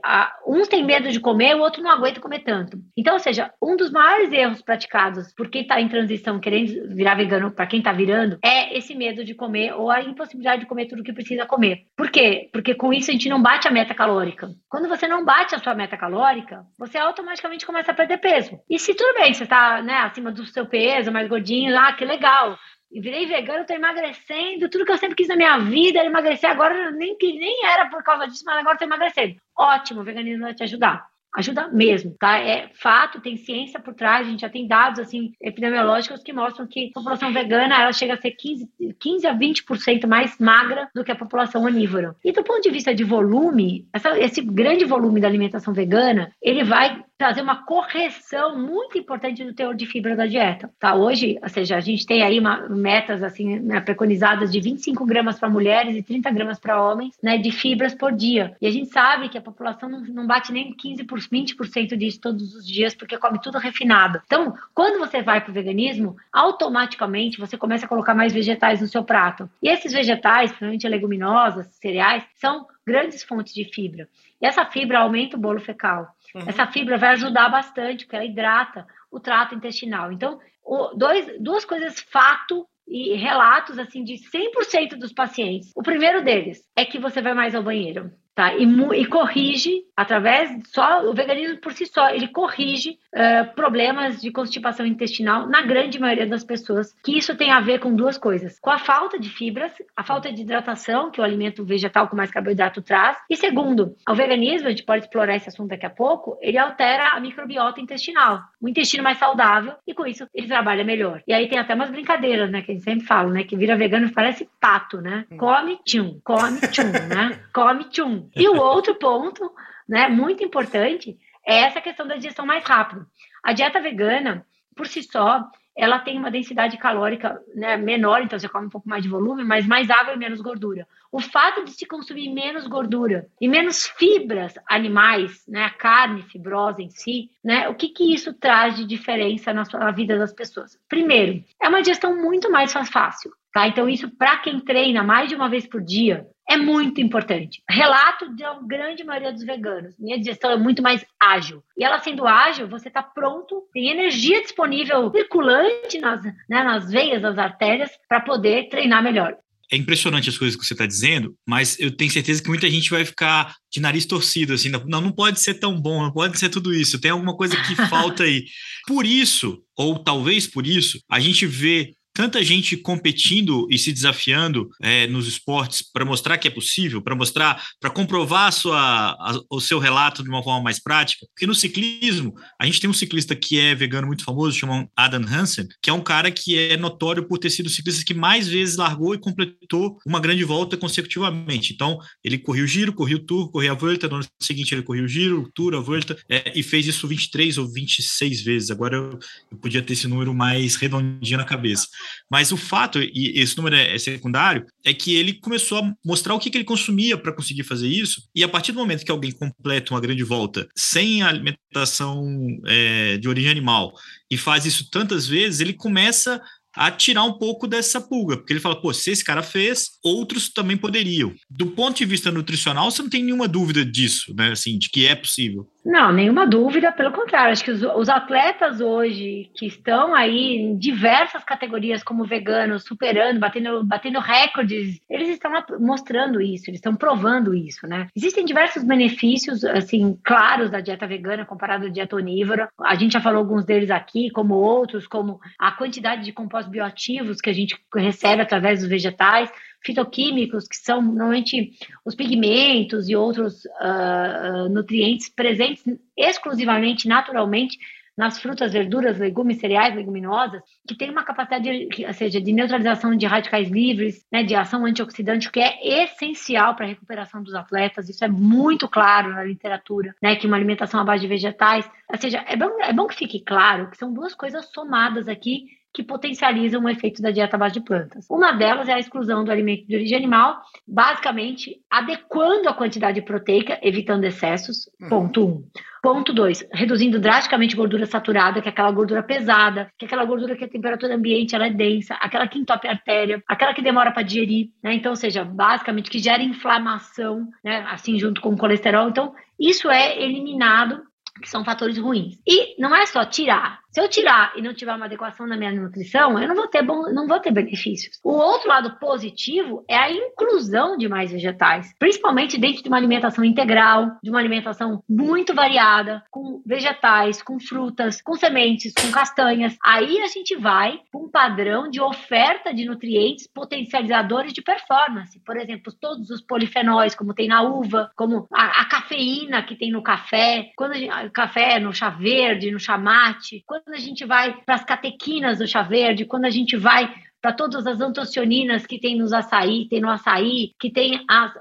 uns 0.46 0.68
têm 0.68 0.85
medo 0.85 1.11
de 1.11 1.20
comer, 1.20 1.54
o 1.54 1.61
outro 1.61 1.82
não 1.82 1.90
aguenta 1.90 2.20
comer 2.20 2.40
tanto. 2.40 2.78
Então, 2.96 3.14
ou 3.14 3.20
seja, 3.20 3.52
um 3.62 3.76
dos 3.76 3.90
maiores 3.90 4.32
erros 4.32 4.62
praticados 4.62 5.32
por 5.35 5.48
quem 5.48 5.62
está 5.62 5.80
em 5.80 5.88
transição, 5.88 6.40
querendo 6.40 6.94
virar 6.94 7.14
vegano, 7.14 7.50
para 7.50 7.66
quem 7.66 7.78
está 7.78 7.92
virando, 7.92 8.38
é 8.42 8.76
esse 8.76 8.94
medo 8.94 9.24
de 9.24 9.35
comer 9.35 9.74
ou 9.74 9.90
a 9.90 10.02
impossibilidade 10.02 10.62
de 10.62 10.68
comer 10.68 10.87
tudo 10.87 11.02
que 11.02 11.12
precisa 11.12 11.46
comer. 11.46 11.87
Por 11.96 12.11
quê? 12.11 12.48
Porque 12.52 12.74
com 12.74 12.92
isso 12.92 13.11
a 13.11 13.12
gente 13.12 13.28
não 13.28 13.42
bate 13.42 13.68
a 13.68 13.70
meta 13.70 13.94
calórica. 13.94 14.48
Quando 14.68 14.88
você 14.88 15.06
não 15.06 15.24
bate 15.24 15.54
a 15.54 15.59
sua 15.59 15.74
meta 15.74 15.96
calórica, 15.96 16.64
você 16.78 16.98
automaticamente 16.98 17.66
começa 17.66 17.92
a 17.92 17.94
perder 17.94 18.18
peso. 18.18 18.59
E 18.68 18.78
se 18.78 18.94
tudo 18.94 19.14
bem, 19.20 19.32
você 19.32 19.44
está 19.44 19.82
né, 19.82 19.94
acima 19.98 20.32
do 20.32 20.46
seu 20.46 20.66
peso, 20.66 21.12
mais 21.12 21.28
gordinho, 21.28 21.76
ah, 21.78 21.92
que 21.92 22.04
legal 22.04 22.56
virei 23.00 23.26
vegano, 23.26 23.66
tô 23.66 23.72
emagrecendo, 23.72 24.68
tudo 24.68 24.85
que 24.85 24.92
eu 24.92 24.98
sempre 24.98 25.16
quis 25.16 25.28
na 25.28 25.37
minha 25.37 25.59
vida 25.59 26.04
emagrecer, 26.04 26.50
agora 26.50 26.90
nem 26.92 27.16
que 27.16 27.32
nem 27.38 27.64
era 27.66 27.88
por 27.88 28.02
causa 28.02 28.26
disso, 28.26 28.44
mas 28.46 28.59
agora 28.59 28.78
tô 28.78 28.85
emagrecendo. 28.85 29.37
Ótimo, 29.56 30.00
o 30.00 30.04
veganismo 30.04 30.42
vai 30.42 30.54
te 30.54 30.62
ajudar. 30.62 31.06
Ajuda 31.37 31.68
mesmo, 31.68 32.16
tá? 32.18 32.38
É 32.38 32.70
fato, 32.72 33.20
tem 33.20 33.37
ciência 33.37 33.78
por 33.78 33.92
trás, 33.92 34.26
a 34.26 34.30
gente 34.30 34.40
já 34.40 34.48
tem 34.48 34.66
dados 34.66 34.98
assim 34.98 35.32
epidemiológicos 35.38 36.22
que 36.22 36.32
mostram 36.32 36.66
que 36.66 36.87
a 36.87 36.98
população 36.98 37.30
vegana 37.30 37.78
ela 37.78 37.92
chega 37.92 38.14
a 38.14 38.16
ser 38.16 38.30
15, 38.30 38.70
15 38.98 39.26
a 39.26 39.35
20% 39.35 40.06
mais 40.06 40.38
magra 40.38 40.88
do 40.94 41.04
que 41.04 41.12
a 41.12 41.16
população 41.16 41.64
onívora. 41.64 42.16
E 42.24 42.32
do 42.32 42.42
ponto 42.42 42.62
de 42.62 42.70
vista 42.70 42.94
de 42.94 43.04
volume, 43.04 43.87
essa, 43.92 44.18
esse 44.18 44.40
grande 44.40 44.87
volume 44.87 45.20
da 45.20 45.28
alimentação 45.28 45.74
vegana, 45.74 46.32
ele 46.40 46.64
vai 46.64 47.04
trazer 47.18 47.40
uma 47.40 47.64
correção 47.64 48.59
muito 48.59 48.98
importante 48.98 49.42
do 49.42 49.55
teor 49.55 49.74
de 49.74 49.87
fibra 49.87 50.14
da 50.14 50.26
dieta, 50.26 50.70
tá? 50.79 50.94
Hoje, 50.94 51.38
ou 51.42 51.48
seja, 51.48 51.76
a 51.76 51.81
gente 51.81 52.07
tem 52.07 52.22
aí 52.22 52.38
uma, 52.38 52.68
metas 52.68 53.22
assim 53.22 53.59
né, 53.59 53.81
preconizadas 53.81 54.52
de 54.52 54.61
25 54.61 55.05
gramas 55.07 55.38
para 55.38 55.48
mulheres 55.48 55.96
e 55.96 56.02
30 56.02 56.31
gramas 56.31 56.59
para 56.59 56.83
homens, 56.83 57.16
né, 57.22 57.38
de 57.38 57.50
fibras 57.50 57.94
por 57.94 58.12
dia. 58.12 58.55
E 58.61 58.66
a 58.66 58.70
gente 58.70 58.90
sabe 58.90 59.29
que 59.29 59.38
a 59.38 59.42
população 59.42 59.88
não, 59.88 60.00
não 60.00 60.26
bate 60.26 60.52
nem 60.52 60.72
15 60.72 61.05
por 61.05 61.18
20% 61.18 61.96
disso 61.96 62.20
todos 62.20 62.55
os 62.55 62.66
dias 62.66 62.94
porque 62.94 63.16
come 63.16 63.40
tudo 63.40 63.59
refinado. 63.59 64.20
Então, 64.26 64.55
quando 64.74 64.98
você 64.98 65.22
vai 65.22 65.40
para 65.40 65.50
o 65.50 65.55
veganismo, 65.55 66.16
automaticamente 66.33 67.38
você 67.38 67.57
começa 67.57 67.87
a 67.87 67.88
colocar 67.88 68.14
mais 68.14 68.33
vegetais 68.33 68.81
no 68.81 68.87
seu 68.87 69.02
prato. 69.02 69.48
E 69.62 69.68
esses 69.68 69.92
vegetais, 69.92 70.50
principalmente 70.50 70.88
leguminosas, 70.88 71.66
cereais, 71.81 72.24
são 72.35 72.66
grandes 72.87 73.24
fontes 73.24 73.52
de 73.52 73.64
fibra. 73.64 74.09
E 74.40 74.46
essa 74.46 74.64
fibra 74.64 75.00
aumenta 75.00 75.37
o 75.37 75.40
bolo 75.40 75.61
fecal. 75.61 76.14
Uhum. 76.37 76.42
Essa 76.46 76.66
fibra 76.66 76.99
vai 76.99 77.11
ajudar 77.11 77.49
bastante, 77.49 78.05
porque 78.05 78.16
ela 78.16 78.25
hidrata 78.25 78.87
o 79.11 79.18
trato 79.18 79.55
intestinal. 79.55 80.12
Então, 80.12 80.38
o, 80.62 80.88
dois, 80.94 81.27
duas 81.40 81.64
coisas 81.64 81.99
fato 81.99 82.66
e 82.87 83.14
relatos 83.14 83.79
assim 83.79 84.05
de 84.05 84.14
100% 84.14 84.99
dos 84.99 85.12
pacientes. 85.12 85.72
O 85.75 85.83
primeiro 85.83 86.22
deles 86.22 86.62
é 86.77 86.85
que 86.85 86.99
você 86.99 87.22
vai 87.22 87.33
mais 87.33 87.55
ao 87.55 87.62
banheiro 87.62 88.12
tá? 88.37 88.55
E, 88.55 88.64
e, 88.64 89.07
corrige 89.07 89.83
através 89.96 90.51
só 90.66 91.03
o 91.09 91.14
veganismo 91.14 91.57
por 91.57 91.72
si 91.72 91.87
só 91.87 92.11
ele 92.11 92.29
corrige 92.29 92.99
uh, 93.14 93.55
problemas 93.55 94.20
de 94.20 94.31
constipação 94.31 94.85
intestinal 94.85 95.49
na 95.49 95.62
grande 95.62 95.99
maioria 95.99 96.27
das 96.27 96.44
pessoas. 96.44 96.94
Que 97.03 97.16
isso 97.16 97.35
tem 97.35 97.51
a 97.51 97.61
ver 97.61 97.81
com 97.81 97.96
duas 97.96 98.18
coisas: 98.18 98.61
com 98.61 98.70
a 98.70 98.79
falta 98.79 99.18
de 99.18 99.31
fibras, 99.31 99.72
a 99.96 100.05
falta 100.05 100.31
de 100.31 100.42
hidratação 100.42 101.11
que 101.11 101.20
o 101.20 101.25
alimento 101.25 101.64
vegetal 101.64 102.09
com 102.09 102.16
mais 102.16 102.31
carboidrato 102.31 102.83
traz, 102.83 103.16
e 103.31 103.37
segundo, 103.37 103.96
o 104.09 104.14
veganismo 104.14 104.68
a 104.68 104.70
gente 104.70 104.85
pode 104.85 105.07
explorar 105.07 105.35
esse 105.35 105.49
assunto 105.49 105.70
daqui 105.70 105.87
a 105.87 105.90
pouco. 105.90 106.37
Ele 106.42 106.59
altera 106.59 107.09
a 107.09 107.20
microbiota 107.20 107.81
intestinal, 107.81 108.42
um 108.66 108.68
intestino 108.68 109.02
mais 109.05 109.16
saudável 109.16 109.74
e 109.87 109.94
com 109.94 110.05
isso 110.05 110.26
ele 110.35 110.48
trabalha 110.48 110.83
melhor. 110.83 111.22
E 111.26 111.33
aí 111.33 111.48
tem 111.48 111.57
até 111.59 111.72
umas 111.72 111.88
brincadeiras, 111.88 112.50
né? 112.50 112.62
Que 112.62 112.72
a 112.72 112.74
gente 112.74 112.83
sempre 112.85 113.07
fala, 113.07 113.31
né? 113.31 113.44
Que 113.44 113.57
vira 113.57 113.76
vegano 113.76 114.11
parece 114.12 114.48
pato, 114.61 115.00
né? 115.00 115.24
Hum. 115.31 115.37
Come 115.37 115.79
tchum, 115.85 116.20
come 116.24 116.61
tchum, 116.61 116.90
né? 117.09 117.38
Come 117.55 117.85
tchum. 117.85 118.29
E 118.35 118.48
o 118.48 118.57
outro 118.57 118.96
ponto, 118.96 119.52
né, 119.88 120.09
muito 120.09 120.42
importante, 120.42 121.16
é 121.46 121.61
essa 121.61 121.81
questão 121.81 122.09
da 122.09 122.16
digestão 122.16 122.44
mais 122.44 122.64
rápida. 122.64 123.07
A 123.40 123.52
dieta 123.52 123.81
vegana, 123.81 124.44
por 124.74 124.88
si 124.88 125.05
só, 125.05 125.48
ela 125.76 126.00
tem 126.00 126.18
uma 126.18 126.31
densidade 126.31 126.76
calórica 126.76 127.40
né, 127.55 127.76
menor, 127.76 128.20
então 128.20 128.37
você 128.37 128.48
come 128.48 128.66
um 128.66 128.70
pouco 128.70 128.88
mais 128.88 129.05
de 129.05 129.09
volume, 129.09 129.44
mas 129.44 129.64
mais 129.64 129.88
água 129.90 130.14
e 130.14 130.18
menos 130.18 130.40
gordura. 130.40 130.88
O 131.10 131.20
fato 131.20 131.64
de 131.64 131.72
se 131.72 131.86
consumir 131.86 132.32
menos 132.32 132.66
gordura 132.66 133.26
e 133.40 133.48
menos 133.48 133.86
fibras 133.86 134.54
animais, 134.68 135.42
né, 135.48 135.64
a 135.64 135.70
carne 135.70 136.22
fibrosa 136.22 136.82
em 136.82 136.90
si, 136.90 137.30
né, 137.44 137.68
o 137.68 137.74
que, 137.74 137.88
que 137.88 138.12
isso 138.12 138.34
traz 138.34 138.76
de 138.76 138.86
diferença 138.86 139.52
na, 139.52 139.64
sua, 139.64 139.80
na 139.80 139.90
vida 139.90 140.18
das 140.18 140.32
pessoas? 140.32 140.78
Primeiro, 140.88 141.42
é 141.60 141.68
uma 141.68 141.80
digestão 141.80 142.16
muito 142.16 142.50
mais 142.50 142.72
fácil. 142.72 143.30
Tá? 143.56 143.66
Então, 143.66 143.88
isso 143.88 144.10
para 144.10 144.36
quem 144.36 144.60
treina 144.60 145.02
mais 145.02 145.30
de 145.30 145.34
uma 145.34 145.48
vez 145.48 145.66
por 145.66 145.82
dia, 145.82 146.26
é 146.46 146.58
muito 146.58 147.00
importante. 147.00 147.62
Relato 147.68 148.28
da 148.36 148.52
grande 148.62 149.02
maioria 149.02 149.32
dos 149.32 149.42
veganos. 149.42 149.98
Minha 149.98 150.18
digestão 150.18 150.50
é 150.50 150.58
muito 150.58 150.82
mais 150.82 151.04
ágil. 151.18 151.62
E 151.76 151.82
ela 151.82 151.98
sendo 151.98 152.26
ágil, 152.26 152.68
você 152.68 152.88
está 152.88 153.02
pronto, 153.02 153.66
tem 153.72 153.88
energia 153.88 154.42
disponível 154.42 155.10
circulante 155.10 155.98
nas, 155.98 156.22
né, 156.22 156.62
nas 156.62 156.90
veias, 156.90 157.22
nas 157.22 157.38
artérias, 157.38 157.90
para 158.06 158.20
poder 158.20 158.68
treinar 158.68 159.02
melhor. 159.02 159.36
É 159.70 159.76
impressionante 159.76 160.29
as 160.29 160.38
coisas 160.38 160.59
que 160.59 160.64
você 160.64 160.74
está 160.74 160.87
dizendo, 160.87 161.35
mas 161.46 161.79
eu 161.81 161.90
tenho 161.90 162.11
certeza 162.11 162.42
que 162.42 162.48
muita 162.48 162.70
gente 162.70 162.90
vai 162.90 163.05
ficar 163.05 163.55
de 163.70 163.81
nariz 163.81 164.07
torcido, 164.07 164.52
assim, 164.52 164.68
não, 164.68 164.85
não 165.00 165.12
pode 165.12 165.40
ser 165.40 165.55
tão 165.55 165.81
bom, 165.81 166.02
não 166.02 166.12
pode 166.12 166.38
ser 166.38 166.48
tudo 166.48 166.74
isso, 166.74 167.00
tem 167.00 167.11
alguma 167.11 167.37
coisa 167.37 167.57
que 167.57 167.74
falta 167.88 168.22
aí. 168.22 168.44
Por 168.87 169.05
isso, 169.05 169.61
ou 169.76 169.98
talvez 169.98 170.46
por 170.46 170.66
isso, 170.66 171.00
a 171.11 171.18
gente 171.18 171.44
vê 171.44 171.92
tanta 172.16 172.42
gente 172.42 172.79
competindo 172.79 173.68
e 173.70 173.79
se 173.79 173.92
desafiando 173.92 174.70
é, 174.81 175.07
nos 175.07 175.29
esportes 175.29 175.83
para 175.83 176.02
mostrar 176.02 176.38
que 176.38 176.48
é 176.48 176.50
possível, 176.50 177.02
para 177.02 177.14
mostrar, 177.14 177.62
para 177.79 177.90
comprovar 177.90 178.48
a 178.48 178.52
sua, 178.52 179.11
a, 179.11 179.38
o 179.50 179.61
seu 179.61 179.79
relato 179.79 180.22
de 180.22 180.31
uma 180.31 180.42
forma 180.42 180.62
mais 180.62 180.83
prática. 180.83 181.26
Porque 181.35 181.46
no 181.46 181.55
ciclismo, 181.55 182.33
a 182.59 182.64
gente 182.64 182.81
tem 182.81 182.88
um 182.88 182.94
ciclista 182.94 183.37
que 183.37 183.61
é 183.61 183.74
vegano 183.74 184.07
muito 184.07 184.24
famoso, 184.24 184.57
chamado 184.57 184.88
Adam 184.96 185.22
Hansen, 185.29 185.68
que 185.83 185.90
é 185.90 185.92
um 185.92 186.00
cara 186.00 186.31
que 186.31 186.59
é 186.59 186.79
notório 186.79 187.29
por 187.29 187.37
ter 187.37 187.50
sido 187.50 187.66
o 187.66 187.70
ciclista 187.70 188.02
que 188.02 188.14
mais 188.14 188.48
vezes 188.48 188.76
largou 188.76 189.14
e 189.14 189.18
completou 189.18 189.98
uma 190.07 190.18
grande 190.18 190.42
volta 190.42 190.74
consecutivamente. 190.74 191.74
Então, 191.74 191.98
ele 192.24 192.38
correu 192.38 192.64
o 192.64 192.68
giro, 192.68 192.94
correu 192.94 193.18
o 193.18 193.26
tour, 193.26 193.50
correu 193.50 193.72
a 193.72 193.74
volta, 193.74 194.09
no 194.09 194.16
ano 194.16 194.26
seguinte 194.40 194.74
ele 194.74 194.83
correu 194.83 195.05
o 195.05 195.09
giro, 195.09 195.42
o 195.42 195.52
tour, 195.52 195.74
a 195.74 195.81
volta, 195.81 196.16
é, 196.31 196.59
e 196.59 196.62
fez 196.62 196.87
isso 196.87 197.07
23 197.07 197.59
ou 197.59 197.70
26 197.70 198.40
vezes. 198.40 198.70
Agora 198.70 198.96
eu, 198.96 199.18
eu 199.52 199.59
podia 199.59 199.83
ter 199.83 199.92
esse 199.92 200.09
número 200.09 200.33
mais 200.33 200.76
redondinho 200.76 201.37
na 201.37 201.44
cabeça. 201.44 201.87
Mas 202.30 202.52
o 202.52 202.56
fato, 202.56 203.00
e 203.00 203.32
esse 203.36 203.56
número 203.56 203.76
é, 203.76 203.94
é 203.94 203.98
secundário, 203.98 204.64
é 204.84 204.92
que 204.92 205.14
ele 205.14 205.34
começou 205.34 205.78
a 205.78 205.92
mostrar 206.04 206.34
o 206.34 206.38
que, 206.38 206.50
que 206.50 206.58
ele 206.58 206.64
consumia 206.64 207.16
para 207.16 207.32
conseguir 207.32 207.64
fazer 207.64 207.88
isso, 207.88 208.22
e 208.34 208.42
a 208.42 208.48
partir 208.48 208.72
do 208.72 208.78
momento 208.78 209.04
que 209.04 209.10
alguém 209.10 209.32
completa 209.32 209.94
uma 209.94 210.00
grande 210.00 210.22
volta 210.22 210.66
sem 210.76 211.22
alimentação 211.22 212.24
é, 212.66 213.16
de 213.18 213.28
origem 213.28 213.50
animal 213.50 213.92
e 214.30 214.36
faz 214.36 214.66
isso 214.66 214.90
tantas 214.90 215.26
vezes, 215.26 215.60
ele 215.60 215.72
começa 215.72 216.40
a 216.76 216.90
tirar 216.90 217.24
um 217.24 217.38
pouco 217.38 217.66
dessa 217.66 218.00
pulga, 218.00 218.36
porque 218.36 218.52
ele 218.52 218.60
fala, 218.60 218.80
pô, 218.80 218.92
se 218.92 219.10
esse 219.10 219.24
cara 219.24 219.42
fez, 219.42 219.92
outros 220.04 220.50
também 220.50 220.76
poderiam. 220.76 221.34
Do 221.48 221.68
ponto 221.68 221.96
de 221.96 222.04
vista 222.04 222.30
nutricional, 222.30 222.90
você 222.90 223.00
não 223.00 223.08
tem 223.08 223.24
nenhuma 223.24 223.48
dúvida 223.48 223.84
disso, 223.84 224.34
né, 224.36 224.52
assim, 224.52 224.78
de 224.78 224.90
que 224.90 225.06
é 225.06 225.14
possível. 225.14 225.66
Não, 225.87 226.12
nenhuma 226.12 226.49
dúvida, 226.49 226.90
pelo 226.90 227.12
contrário, 227.12 227.53
acho 227.53 227.62
que 227.62 227.70
os, 227.70 227.81
os, 227.81 228.09
atletas 228.09 228.81
hoje 228.81 229.49
que 229.55 229.66
estão 229.66 230.16
aí 230.16 230.57
em 230.57 230.77
diversas 230.77 231.44
categorias 231.44 232.03
como 232.03 232.25
veganos, 232.25 232.83
superando, 232.83 233.38
batendo, 233.38 233.85
batendo 233.85 234.18
recordes, 234.18 235.01
eles 235.09 235.29
estão 235.29 235.53
mostrando 235.79 236.40
isso, 236.40 236.68
eles 236.68 236.79
estão 236.79 236.96
provando 236.96 237.55
isso, 237.55 237.87
né? 237.87 238.09
Existem 238.16 238.44
diversos 238.44 238.83
benefícios, 238.83 239.64
assim, 239.64 240.18
claros 240.25 240.70
da 240.70 240.81
dieta 240.81 241.07
vegana 241.07 241.46
comparado 241.46 241.87
à 241.87 241.88
dieta 241.88 242.16
onívora. 242.16 242.68
A 242.83 242.96
gente 242.96 243.12
já 243.12 243.20
falou 243.20 243.38
alguns 243.38 243.64
deles 243.64 243.88
aqui, 243.88 244.29
como 244.31 244.55
outros, 244.55 245.07
como 245.07 245.38
a 245.57 245.70
quantidade 245.70 246.25
de 246.25 246.33
compostos 246.33 246.72
bioativos 246.72 247.40
que 247.40 247.51
a 247.51 247.55
gente 247.55 247.79
recebe 247.94 248.42
através 248.42 248.81
dos 248.81 248.88
vegetais, 248.88 249.53
fitoquímicos, 249.87 250.66
que 250.66 250.77
são 250.77 251.01
normalmente 251.01 251.70
os 252.05 252.14
pigmentos 252.14 253.09
e 253.09 253.14
outros 253.14 253.64
uh, 253.64 254.68
nutrientes 254.68 255.29
presentes 255.29 255.85
exclusivamente, 256.16 257.07
naturalmente, 257.07 257.79
nas 258.16 258.40
frutas, 258.40 258.72
verduras, 258.72 259.18
legumes, 259.18 259.59
cereais, 259.59 259.94
leguminosas, 259.94 260.62
que 260.88 260.96
tem 260.96 261.11
uma 261.11 261.22
capacidade, 261.22 261.87
de, 261.87 262.07
ou 262.07 262.12
seja, 262.14 262.40
de 262.40 262.53
neutralização 262.53 263.14
de 263.14 263.27
radicais 263.27 263.68
livres, 263.68 264.25
né, 264.33 264.42
de 264.42 264.55
ação 264.55 264.87
antioxidante, 264.87 265.51
que 265.51 265.61
é 265.61 266.03
essencial 266.03 266.75
para 266.75 266.87
a 266.87 266.88
recuperação 266.88 267.42
dos 267.42 267.55
atletas. 267.55 268.09
Isso 268.09 268.25
é 268.25 268.29
muito 268.29 268.88
claro 268.88 269.35
na 269.35 269.44
literatura, 269.44 270.14
né, 270.22 270.35
que 270.35 270.46
uma 270.46 270.57
alimentação 270.57 270.99
à 270.99 271.05
base 271.05 271.20
de 271.20 271.29
vegetais, 271.29 271.88
ou 272.11 272.18
seja, 272.18 272.42
é 272.49 272.57
bom, 272.57 272.70
é 272.81 272.92
bom 272.92 273.07
que 273.07 273.16
fique 273.16 273.40
claro 273.40 273.90
que 273.90 273.99
são 273.99 274.12
duas 274.12 274.35
coisas 274.35 274.66
somadas 274.72 275.29
aqui 275.29 275.75
que 275.96 276.02
potencializam 276.02 276.85
o 276.85 276.90
efeito 276.90 277.22
da 277.22 277.30
dieta 277.30 277.56
à 277.56 277.59
base 277.59 277.72
de 277.72 277.80
plantas. 277.80 278.26
Uma 278.28 278.52
delas 278.52 278.87
é 278.87 278.92
a 278.92 278.98
exclusão 278.98 279.42
do 279.42 279.50
alimento 279.50 279.87
de 279.87 279.96
origem 279.96 280.18
animal, 280.18 280.61
basicamente 280.87 281.80
adequando 281.90 282.68
a 282.68 282.74
quantidade 282.74 283.22
proteica, 283.22 283.80
evitando 283.82 284.24
excessos. 284.24 284.90
Uhum. 285.00 285.09
Ponto 285.09 285.46
1. 285.46 285.48
Um. 285.48 285.64
Ponto 286.02 286.35
2, 286.35 286.68
reduzindo 286.70 287.18
drasticamente 287.18 287.74
gordura 287.74 288.04
saturada, 288.04 288.61
que 288.61 288.68
é 288.68 288.70
aquela 288.70 288.92
gordura 288.92 289.22
pesada, 289.22 289.90
que 289.98 290.04
é 290.04 290.06
aquela 290.06 290.26
gordura 290.26 290.54
que 290.54 290.64
a 290.64 290.68
temperatura 290.68 291.14
ambiente 291.14 291.54
ela 291.54 291.66
é 291.66 291.70
densa, 291.70 292.14
aquela 292.20 292.46
que 292.46 292.59
entope 292.59 292.87
a 292.87 292.90
artéria, 292.90 293.42
aquela 293.48 293.72
que 293.72 293.80
demora 293.80 294.12
para 294.12 294.22
digerir, 294.22 294.68
né? 294.82 294.92
Então, 294.92 295.12
ou 295.12 295.16
seja, 295.16 295.44
basicamente 295.44 296.11
que 296.11 296.18
gera 296.18 296.42
inflamação, 296.42 297.48
né? 297.64 297.87
Assim, 297.88 298.18
junto 298.18 298.42
com 298.42 298.50
o 298.50 298.56
colesterol. 298.59 299.09
Então, 299.09 299.35
isso 299.59 299.90
é 299.90 300.22
eliminado 300.22 301.02
que 301.40 301.48
são 301.48 301.64
fatores 301.64 301.98
ruins. 301.98 302.38
E 302.46 302.80
não 302.80 302.94
é 302.94 303.06
só 303.06 303.24
tirar, 303.24 303.80
se 303.96 304.00
eu 304.02 304.11
tirar 304.11 304.52
e 304.54 304.61
não 304.61 304.74
tiver 304.74 304.94
uma 304.94 305.06
adequação 305.06 305.46
na 305.46 305.56
minha 305.56 305.72
nutrição, 305.72 306.38
eu 306.38 306.46
não 306.46 306.54
vou 306.54 306.68
ter 306.68 306.82
bom, 306.82 307.11
não 307.14 307.26
vou 307.26 307.40
ter 307.40 307.50
benefícios. 307.50 308.20
O 308.22 308.30
outro 308.30 308.68
lado 308.68 308.98
positivo 308.98 309.87
é 309.88 309.96
a 309.96 310.12
inclusão 310.12 310.98
de 310.98 311.09
mais 311.09 311.32
vegetais, 311.32 311.94
principalmente 311.98 312.59
dentro 312.59 312.82
de 312.82 312.88
uma 312.90 312.98
alimentação 312.98 313.42
integral, 313.42 314.18
de 314.22 314.28
uma 314.28 314.38
alimentação 314.38 315.02
muito 315.09 315.54
variada, 315.54 316.22
com 316.30 316.61
vegetais, 316.66 317.42
com 317.42 317.59
frutas, 317.59 318.20
com 318.20 318.35
sementes, 318.35 318.92
com 318.92 319.11
castanhas. 319.11 319.74
Aí 319.82 320.20
a 320.20 320.26
gente 320.26 320.54
vai 320.56 321.00
para 321.11 321.18
um 321.18 321.30
padrão 321.30 321.88
de 321.88 321.98
oferta 321.98 322.74
de 322.74 322.85
nutrientes 322.85 323.46
potencializadores 323.46 324.52
de 324.52 324.61
performance. 324.61 325.40
Por 325.40 325.56
exemplo, 325.56 325.90
todos 325.98 326.28
os 326.28 326.42
polifenóis, 326.42 327.14
como 327.14 327.32
tem 327.32 327.48
na 327.48 327.62
uva, 327.62 328.11
como 328.14 328.46
a, 328.52 328.82
a 328.82 328.85
cafeína 328.85 329.62
que 329.62 329.74
tem 329.74 329.90
no 329.90 330.02
café, 330.02 330.70
quando 330.76 330.92
gente, 330.92 331.30
café 331.30 331.80
no 331.80 331.94
chá 331.94 332.11
verde, 332.11 332.70
no 332.70 332.78
chá 332.78 332.98
mate, 332.98 333.64
quando 333.66 333.86
a 333.94 333.99
gente 333.99 334.25
vai 334.25 334.61
para 334.64 334.75
as 334.75 334.85
catequinas 334.85 335.59
do 335.59 335.66
chá 335.66 335.83
verde, 335.83 336.25
quando 336.25 336.44
a 336.44 336.51
gente 336.51 336.77
vai 336.77 337.14
para 337.40 337.53
todas 337.53 337.87
as 337.87 338.01
antocianinas 338.01 338.87
que 338.87 338.99
tem 338.99 339.16
nos 339.16 339.33
açaí, 339.33 339.87
tem 339.88 340.01
no 340.01 340.11
açaí, 340.11 340.72
que 340.81 340.90
tem 340.90 341.25
as, 341.29 341.53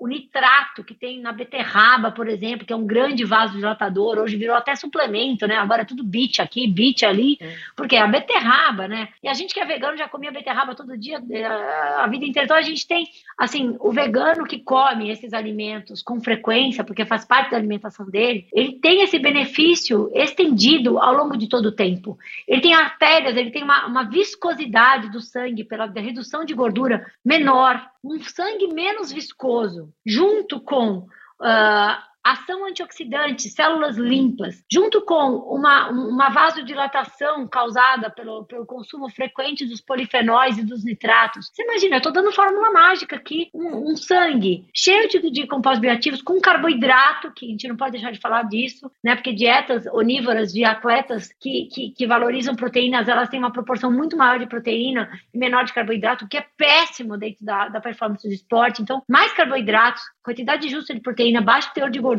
o, 0.00 0.06
nitrato 0.06 0.84
que 0.84 0.94
tem 0.94 1.20
na 1.20 1.32
beterraba, 1.32 2.10
por 2.10 2.28
exemplo, 2.28 2.66
que 2.66 2.72
é 2.72 2.76
um 2.76 2.86
grande 2.86 3.24
vasodilatador, 3.24 4.18
hoje 4.18 4.36
virou 4.36 4.56
até 4.56 4.74
suplemento, 4.74 5.46
né? 5.46 5.56
Agora 5.56 5.82
é 5.82 5.84
tudo 5.84 6.04
bit 6.04 6.40
aqui, 6.40 6.66
bit 6.66 7.04
ali, 7.04 7.38
é. 7.40 7.54
porque 7.74 7.96
é 7.96 8.00
a 8.00 8.06
beterraba, 8.06 8.88
né? 8.88 9.08
E 9.22 9.28
a 9.28 9.34
gente 9.34 9.54
que 9.54 9.60
é 9.60 9.64
vegano 9.64 9.96
já 9.96 10.08
comia 10.08 10.32
beterraba 10.32 10.74
todo 10.74 10.96
dia, 10.96 11.22
eh, 11.30 11.44
a 11.44 12.06
vida 12.06 12.24
inteira. 12.24 12.44
Então 12.44 12.56
a 12.56 12.62
gente 12.62 12.86
tem, 12.86 13.06
assim, 13.38 13.76
o 13.80 13.92
vegano 13.92 14.46
que 14.46 14.58
come 14.58 15.10
esses 15.10 15.32
alimentos 15.32 16.02
com 16.02 16.20
frequência, 16.20 16.84
porque 16.84 17.04
faz 17.04 17.24
parte 17.24 17.50
da 17.50 17.56
alimentação 17.56 18.08
dele, 18.08 18.46
ele 18.52 18.72
tem 18.80 19.02
esse 19.02 19.18
benefício 19.18 20.10
estendido 20.14 20.98
ao 20.98 21.14
longo 21.14 21.36
de 21.36 21.48
todo 21.48 21.66
o 21.66 21.72
tempo. 21.72 22.18
Ele 22.46 22.60
tem 22.60 22.74
artérias, 22.74 23.36
ele 23.36 23.50
tem 23.50 23.62
uma, 23.62 23.86
uma 23.86 24.04
viscosidade 24.04 25.10
do 25.10 25.20
sangue 25.20 25.64
pela 25.64 25.86
redução 25.86 26.44
de 26.44 26.54
gordura 26.54 27.06
menor, 27.24 27.84
um 28.02 28.20
sangue 28.20 28.68
menos 28.68 29.12
viscoso, 29.12 29.92
junto 30.04 30.60
com 30.60 30.98
uh, 30.98 31.96
ação 32.32 32.66
antioxidante, 32.66 33.48
células 33.48 33.96
limpas, 33.96 34.62
junto 34.70 35.00
com 35.02 35.36
uma, 35.36 35.88
uma 35.90 36.28
vasodilatação 36.28 37.46
causada 37.46 38.10
pelo, 38.10 38.44
pelo 38.44 38.66
consumo 38.66 39.08
frequente 39.08 39.64
dos 39.64 39.80
polifenóis 39.80 40.58
e 40.58 40.64
dos 40.64 40.84
nitratos. 40.84 41.50
Você 41.52 41.62
imagina, 41.62 41.96
eu 41.96 41.98
estou 41.98 42.12
dando 42.12 42.32
fórmula 42.32 42.70
mágica 42.72 43.16
aqui, 43.16 43.48
um, 43.54 43.92
um 43.92 43.96
sangue 43.96 44.66
cheio 44.74 45.08
de, 45.08 45.30
de 45.30 45.46
compostos 45.46 45.80
bioativos, 45.80 46.22
com 46.22 46.40
carboidrato, 46.40 47.32
que 47.32 47.46
a 47.46 47.48
gente 47.48 47.68
não 47.68 47.76
pode 47.76 47.92
deixar 47.92 48.10
de 48.10 48.20
falar 48.20 48.42
disso, 48.44 48.90
né? 49.02 49.14
Porque 49.14 49.32
dietas 49.32 49.86
onívoras 49.86 50.52
de 50.52 50.64
atletas 50.64 51.30
que, 51.40 51.68
que, 51.72 51.90
que 51.90 52.06
valorizam 52.06 52.56
proteínas, 52.56 53.08
elas 53.08 53.28
têm 53.28 53.38
uma 53.38 53.52
proporção 53.52 53.90
muito 53.90 54.16
maior 54.16 54.38
de 54.38 54.46
proteína 54.46 55.08
e 55.32 55.38
menor 55.38 55.64
de 55.64 55.72
carboidrato, 55.72 56.24
o 56.24 56.28
que 56.28 56.38
é 56.38 56.46
péssimo 56.56 57.16
dentro 57.16 57.44
da, 57.44 57.68
da 57.68 57.80
performance 57.80 58.26
do 58.26 58.34
esporte. 58.34 58.82
Então, 58.82 59.02
mais 59.08 59.32
carboidratos, 59.32 60.02
quantidade 60.22 60.68
justa 60.68 60.94
de 60.94 61.00
proteína, 61.00 61.40
baixo 61.40 61.72
teor 61.72 61.90
de 61.90 62.00
gordura, 62.00 62.15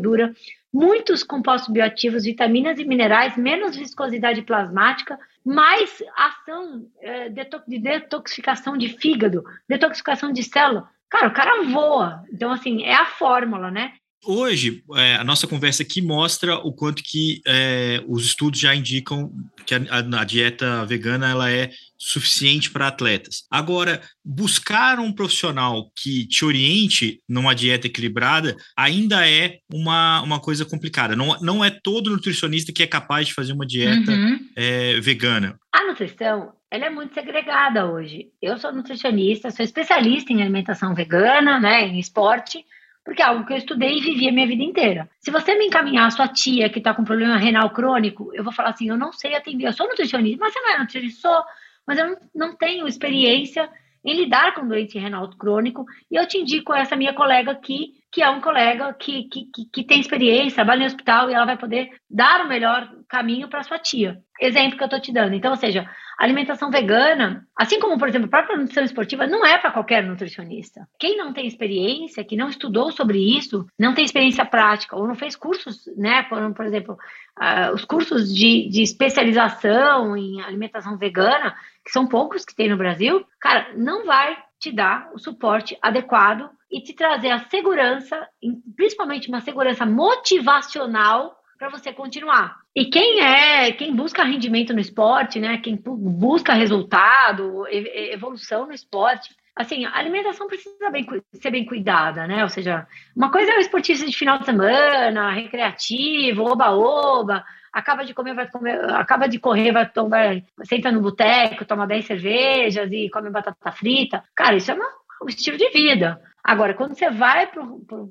muitos 0.74 1.24
compostos 1.24 1.74
bioativos, 1.74 2.24
vitaminas 2.24 2.80
e 2.80 2.86
minerais, 2.86 3.38
menos 3.38 3.76
viscosidade 3.76 4.42
plasmática, 4.42 5.20
mais 5.44 6.04
ação 6.16 6.86
é, 7.02 7.30
de 7.30 7.80
detoxificação 7.80 8.78
de 8.78 8.90
fígado, 8.90 9.44
detoxificação 9.68 10.32
de 10.32 10.44
célula. 10.44 10.90
Cara, 11.10 11.28
o 11.28 11.34
cara 11.34 11.64
voa. 11.64 12.24
Então, 12.32 12.52
assim, 12.52 12.84
é 12.84 12.94
a 12.94 13.06
fórmula, 13.06 13.72
né? 13.72 13.94
Hoje, 14.26 14.84
é, 14.96 15.16
a 15.16 15.24
nossa 15.24 15.48
conversa 15.48 15.84
aqui 15.84 16.02
mostra 16.02 16.56
o 16.56 16.74
quanto 16.74 17.04
que 17.04 17.42
é, 17.48 18.04
os 18.08 18.26
estudos 18.26 18.60
já 18.60 18.74
indicam 18.76 19.32
que 19.66 19.76
a, 19.76 19.80
a, 20.00 20.24
dieta 20.24 20.86
vegana 20.86 21.30
ela 21.30 21.52
é 21.52 21.70
suficiente 21.98 22.72
para 22.72 22.88
atletas. 22.88 23.44
Agora, 23.50 24.02
buscar 24.24 25.00
um 25.00 25.12
profissional 25.12 25.92
que 25.96 26.28
te 26.28 26.44
oriente 26.44 27.22
numa 27.28 27.54
dieta 27.54 27.88
equilibrada 27.88 28.56
ainda 28.76 29.28
é 29.28 29.60
uma, 29.72 30.22
uma 30.22 30.40
coisa 30.40 30.66
complicada. 30.66 31.16
Não, 31.16 31.40
não 31.40 31.64
é 31.64 31.70
todo 31.70 32.10
nutricionista 32.10 32.74
que 32.74 32.84
é 32.84 32.88
capaz 32.88 33.28
de 33.28 33.34
fazer 33.34 33.54
uma 33.54 33.66
dieta 33.66 34.12
uhum. 34.12 34.40
é, 34.56 35.00
vegana. 35.00 35.60
A 35.72 35.86
nutrição 35.86 36.54
ela 36.70 36.86
é 36.86 36.90
muito 36.90 37.14
segregada 37.14 37.86
hoje. 37.86 38.28
Eu 38.42 38.58
sou 38.58 38.74
nutricionista, 38.74 39.52
sou 39.52 39.64
especialista 39.64 40.34
em 40.34 40.42
alimentação 40.42 40.94
vegana, 40.94 41.60
né, 41.60 41.88
em 41.88 42.00
esporte, 42.00 42.66
porque 43.08 43.22
é 43.22 43.26
algo 43.26 43.46
que 43.46 43.54
eu 43.54 43.58
estudei 43.58 43.98
e 43.98 44.02
vivi 44.02 44.28
a 44.28 44.34
minha 44.34 44.46
vida 44.46 44.62
inteira. 44.62 45.10
Se 45.22 45.32
você 45.32 45.56
me 45.58 45.68
encaminhar 45.68 46.08
a 46.08 46.12
sua 46.12 46.28
tia 46.28 46.70
que 46.70 46.80
está 46.80 46.94
com 46.94 47.06
problema 47.06 47.38
renal 47.38 47.70
crônico, 47.70 48.32
eu 48.34 48.44
vou 48.44 48.52
falar 48.52 48.72
assim: 48.72 48.90
eu 48.90 48.98
não 48.98 49.14
sei 49.14 49.34
atender, 49.34 49.66
eu 49.66 49.72
sou 49.72 49.88
nutricionista, 49.88 50.44
mas 50.44 50.52
você 50.52 50.60
não 50.60 50.72
é 50.72 50.80
nutricionista, 50.80 51.22
sou, 51.22 51.44
mas 51.88 51.98
eu 51.98 52.18
não, 52.36 52.54
tenho 52.58 52.86
experiência 52.86 53.70
em 54.04 54.14
lidar 54.14 54.54
com 54.54 54.68
doente 54.68 55.00
renal 55.00 55.30
crônico, 55.38 55.86
e 56.12 56.18
eu 56.18 56.28
te 56.28 56.38
indico 56.38 56.74
essa 56.74 56.98
minha 56.98 57.14
colega 57.14 57.50
aqui, 57.52 57.94
que 58.12 58.22
é 58.22 58.30
um 58.30 58.42
colega 58.42 58.94
que, 58.94 59.24
que, 59.30 59.46
que, 59.54 59.66
que 59.72 59.84
tem 59.86 60.02
experiência, 60.02 60.56
trabalha 60.56 60.82
no 60.82 60.88
hospital, 60.88 61.30
e 61.30 61.34
ela 61.34 61.46
vai 61.46 61.58
poder 61.58 61.90
dar 62.10 62.44
o 62.44 62.50
melhor 62.50 62.94
caminho 63.08 63.48
para 63.48 63.64
sua 63.64 63.80
tia. 63.80 64.22
Exemplo 64.40 64.78
que 64.78 64.84
eu 64.84 64.88
estou 64.88 65.00
te 65.00 65.12
dando. 65.12 65.34
Então, 65.34 65.52
ou 65.52 65.58
seja, 65.58 65.90
alimentação 66.18 66.72
vegana, 66.72 67.48
assim 67.56 67.80
como, 67.80 67.98
por 67.98 68.08
exemplo, 68.08 68.28
a 68.28 68.30
própria 68.30 68.58
nutrição 68.58 68.84
esportiva, 68.84 69.28
não 69.28 69.46
é 69.46 69.58
para 69.58 69.72
qualquer 69.72 70.04
nutricionista. 70.04 70.88
Quem 71.00 71.16
não 71.16 71.32
tem 71.32 71.46
experiência, 71.46 72.24
que 72.24 72.36
não 72.36 72.50
estudou 72.50 72.92
sobre 72.92 73.20
isso, 73.38 73.66
não 73.78 73.94
tem 73.94 74.04
experiência 74.04 74.46
prática, 74.46 74.96
ou 74.96 75.08
não 75.08 75.16
fez 75.16 75.36
cursos, 75.36 75.86
né, 75.96 76.24
por, 76.24 76.54
por 76.54 76.66
exemplo, 76.66 76.98
uh, 77.40 77.74
os 77.74 77.86
cursos 77.86 78.34
de, 78.34 78.68
de 78.68 78.82
especialização 78.82 80.18
em 80.18 80.42
alimentação 80.42 80.98
vegana, 80.98 81.56
que 81.86 81.92
são 81.92 82.08
poucos 82.08 82.44
que 82.44 82.56
tem 82.56 82.70
no 82.70 82.78
Brasil, 82.78 83.26
cara, 83.40 83.74
não 83.76 84.06
vai 84.06 84.38
te 84.60 84.72
dar 84.72 85.12
o 85.14 85.20
suporte 85.20 85.78
adequado 85.82 86.50
e 86.72 86.82
te 86.82 86.94
trazer 86.94 87.30
a 87.30 87.48
segurança, 87.48 88.28
principalmente 88.76 89.30
uma 89.30 89.40
segurança 89.40 89.86
motivacional 89.86 91.37
para 91.58 91.70
você 91.70 91.92
continuar. 91.92 92.60
E 92.76 92.86
quem 92.86 93.22
é, 93.22 93.72
quem 93.72 93.96
busca 93.96 94.24
rendimento 94.24 94.74
no 94.74 94.80
esporte, 94.80 95.40
né? 95.40 95.58
Quem 95.58 95.76
busca 95.76 96.54
resultado, 96.54 97.66
evolução 97.70 98.68
no 98.68 98.74
esporte, 98.74 99.36
assim, 99.56 99.86
a 99.86 99.98
alimentação 99.98 100.48
precisa 100.48 100.90
bem, 100.92 101.06
ser 101.34 101.50
bem 101.50 101.66
cuidada, 101.66 102.28
né? 102.28 102.44
Ou 102.44 102.50
seja, 102.50 102.86
uma 103.16 103.32
coisa 103.32 103.52
é 103.52 103.58
o 103.58 103.60
esportista 103.60 104.06
de 104.06 104.16
final 104.16 104.38
de 104.38 104.46
semana, 104.46 105.32
recreativo, 105.32 106.44
oba-oba, 106.44 107.44
acaba 107.74 108.06
de 108.06 108.14
comer, 108.14 108.36
vai 108.36 108.48
comer, 108.50 108.80
acaba 108.92 109.28
de 109.28 109.40
correr, 109.40 109.72
vai 109.72 109.90
tomar, 109.90 110.42
senta 110.64 110.92
no 110.92 111.02
boteco, 111.02 111.66
toma 111.66 111.88
10 111.88 112.06
cervejas 112.06 112.92
e 112.92 113.10
come 113.10 113.32
batata 113.32 113.72
frita. 113.72 114.24
Cara, 114.36 114.56
isso 114.56 114.72
é 114.72 114.76
uma, 114.76 114.88
um 115.24 115.28
estilo 115.28 115.58
de 115.58 115.70
vida. 115.72 116.22
Agora, 116.48 116.74
quando 116.74 116.96
você 116.96 117.10
vai 117.10 117.46
para 117.46 117.62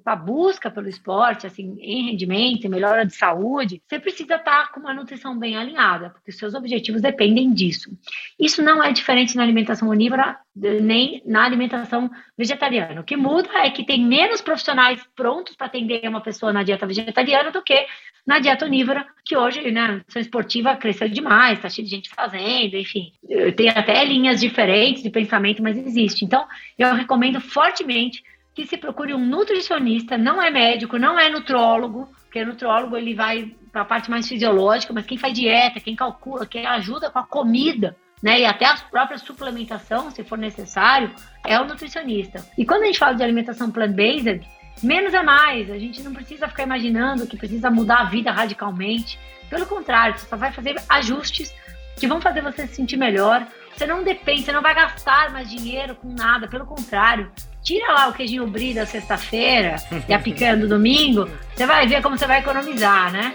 a 0.04 0.14
busca 0.14 0.70
pelo 0.70 0.90
esporte, 0.90 1.46
assim, 1.46 1.74
em 1.80 2.10
rendimento, 2.10 2.66
em 2.66 2.68
melhora 2.68 3.06
de 3.06 3.14
saúde, 3.14 3.82
você 3.88 3.98
precisa 3.98 4.34
estar 4.34 4.72
com 4.72 4.80
uma 4.80 4.92
nutrição 4.92 5.38
bem 5.38 5.56
alinhada, 5.56 6.10
porque 6.10 6.30
os 6.30 6.36
seus 6.36 6.52
objetivos 6.52 7.00
dependem 7.00 7.50
disso. 7.54 7.90
Isso 8.38 8.62
não 8.62 8.84
é 8.84 8.92
diferente 8.92 9.34
na 9.36 9.42
alimentação 9.42 9.88
onívora 9.88 10.38
nem 10.54 11.22
na 11.24 11.44
alimentação 11.44 12.10
vegetariana. 12.36 13.00
O 13.00 13.04
que 13.04 13.16
muda 13.16 13.48
é 13.54 13.70
que 13.70 13.84
tem 13.84 14.04
menos 14.04 14.42
profissionais 14.42 15.02
prontos 15.16 15.56
para 15.56 15.66
atender 15.66 16.06
uma 16.06 16.20
pessoa 16.20 16.52
na 16.52 16.62
dieta 16.62 16.86
vegetariana 16.86 17.50
do 17.50 17.62
que 17.62 17.86
na 18.26 18.38
dieta 18.40 18.64
onívora, 18.64 19.06
que 19.24 19.36
hoje, 19.36 19.70
né, 19.70 20.02
a 20.14 20.18
esportiva 20.18 20.74
cresceu 20.76 21.08
demais, 21.08 21.58
está 21.58 21.68
cheio 21.68 21.86
de 21.86 21.94
gente 21.94 22.10
fazendo, 22.10 22.76
enfim. 22.76 23.12
Tem 23.56 23.68
até 23.68 24.04
linhas 24.04 24.40
diferentes 24.40 25.02
de 25.02 25.10
pensamento, 25.10 25.62
mas 25.62 25.76
existe. 25.76 26.24
Então, 26.24 26.44
eu 26.76 26.92
recomendo 26.94 27.40
fortemente 27.40 28.22
que 28.54 28.66
se 28.66 28.76
procure 28.76 29.14
um 29.14 29.24
nutricionista, 29.24 30.18
não 30.18 30.42
é 30.42 30.50
médico, 30.50 30.98
não 30.98 31.18
é 31.18 31.28
nutrólogo, 31.28 32.08
porque 32.22 32.40
o 32.42 32.46
nutrólogo 32.46 32.96
ele 32.96 33.14
vai 33.14 33.54
para 33.70 33.82
a 33.82 33.84
parte 33.84 34.10
mais 34.10 34.26
fisiológica, 34.26 34.92
mas 34.92 35.06
quem 35.06 35.18
faz 35.18 35.32
dieta, 35.34 35.78
quem 35.78 35.94
calcula, 35.94 36.46
quem 36.46 36.66
ajuda 36.66 37.10
com 37.10 37.18
a 37.18 37.26
comida, 37.26 37.96
né, 38.22 38.40
e 38.40 38.46
até 38.46 38.64
a 38.64 38.76
própria 38.76 39.18
suplementação, 39.18 40.10
se 40.10 40.24
for 40.24 40.38
necessário, 40.38 41.14
é 41.44 41.60
o 41.60 41.66
nutricionista. 41.66 42.44
E 42.56 42.64
quando 42.64 42.82
a 42.82 42.86
gente 42.86 42.98
fala 42.98 43.14
de 43.14 43.22
alimentação 43.22 43.70
plant-based, 43.70 44.40
menos 44.82 45.14
é 45.14 45.22
mais. 45.22 45.70
A 45.70 45.78
gente 45.78 46.02
não 46.02 46.12
precisa 46.12 46.48
ficar 46.48 46.62
imaginando 46.62 47.26
que 47.26 47.36
precisa 47.36 47.70
mudar 47.70 48.00
a 48.00 48.04
vida 48.04 48.30
radicalmente. 48.30 49.18
Pelo 49.48 49.66
contrário, 49.66 50.18
você 50.18 50.26
só 50.26 50.36
vai 50.36 50.52
fazer 50.52 50.76
ajustes 50.88 51.54
que 51.96 52.06
vão 52.06 52.20
fazer 52.20 52.42
você 52.42 52.66
se 52.66 52.74
sentir 52.74 52.96
melhor. 52.96 53.46
Você 53.74 53.86
não 53.86 54.02
depende, 54.02 54.42
você 54.42 54.52
não 54.52 54.62
vai 54.62 54.74
gastar 54.74 55.30
mais 55.30 55.50
dinheiro 55.50 55.94
com 55.94 56.08
nada, 56.08 56.48
pelo 56.48 56.64
contrário. 56.64 57.30
Tira 57.62 57.92
lá 57.92 58.08
o 58.08 58.12
queijinho 58.12 58.46
brie 58.46 58.72
da 58.72 58.86
sexta-feira 58.86 59.76
e 60.08 60.14
a 60.14 60.18
picanha 60.18 60.56
do 60.56 60.68
domingo, 60.68 61.28
você 61.54 61.66
vai 61.66 61.86
ver 61.86 62.00
como 62.00 62.16
você 62.16 62.26
vai 62.26 62.38
economizar, 62.38 63.12
né? 63.12 63.34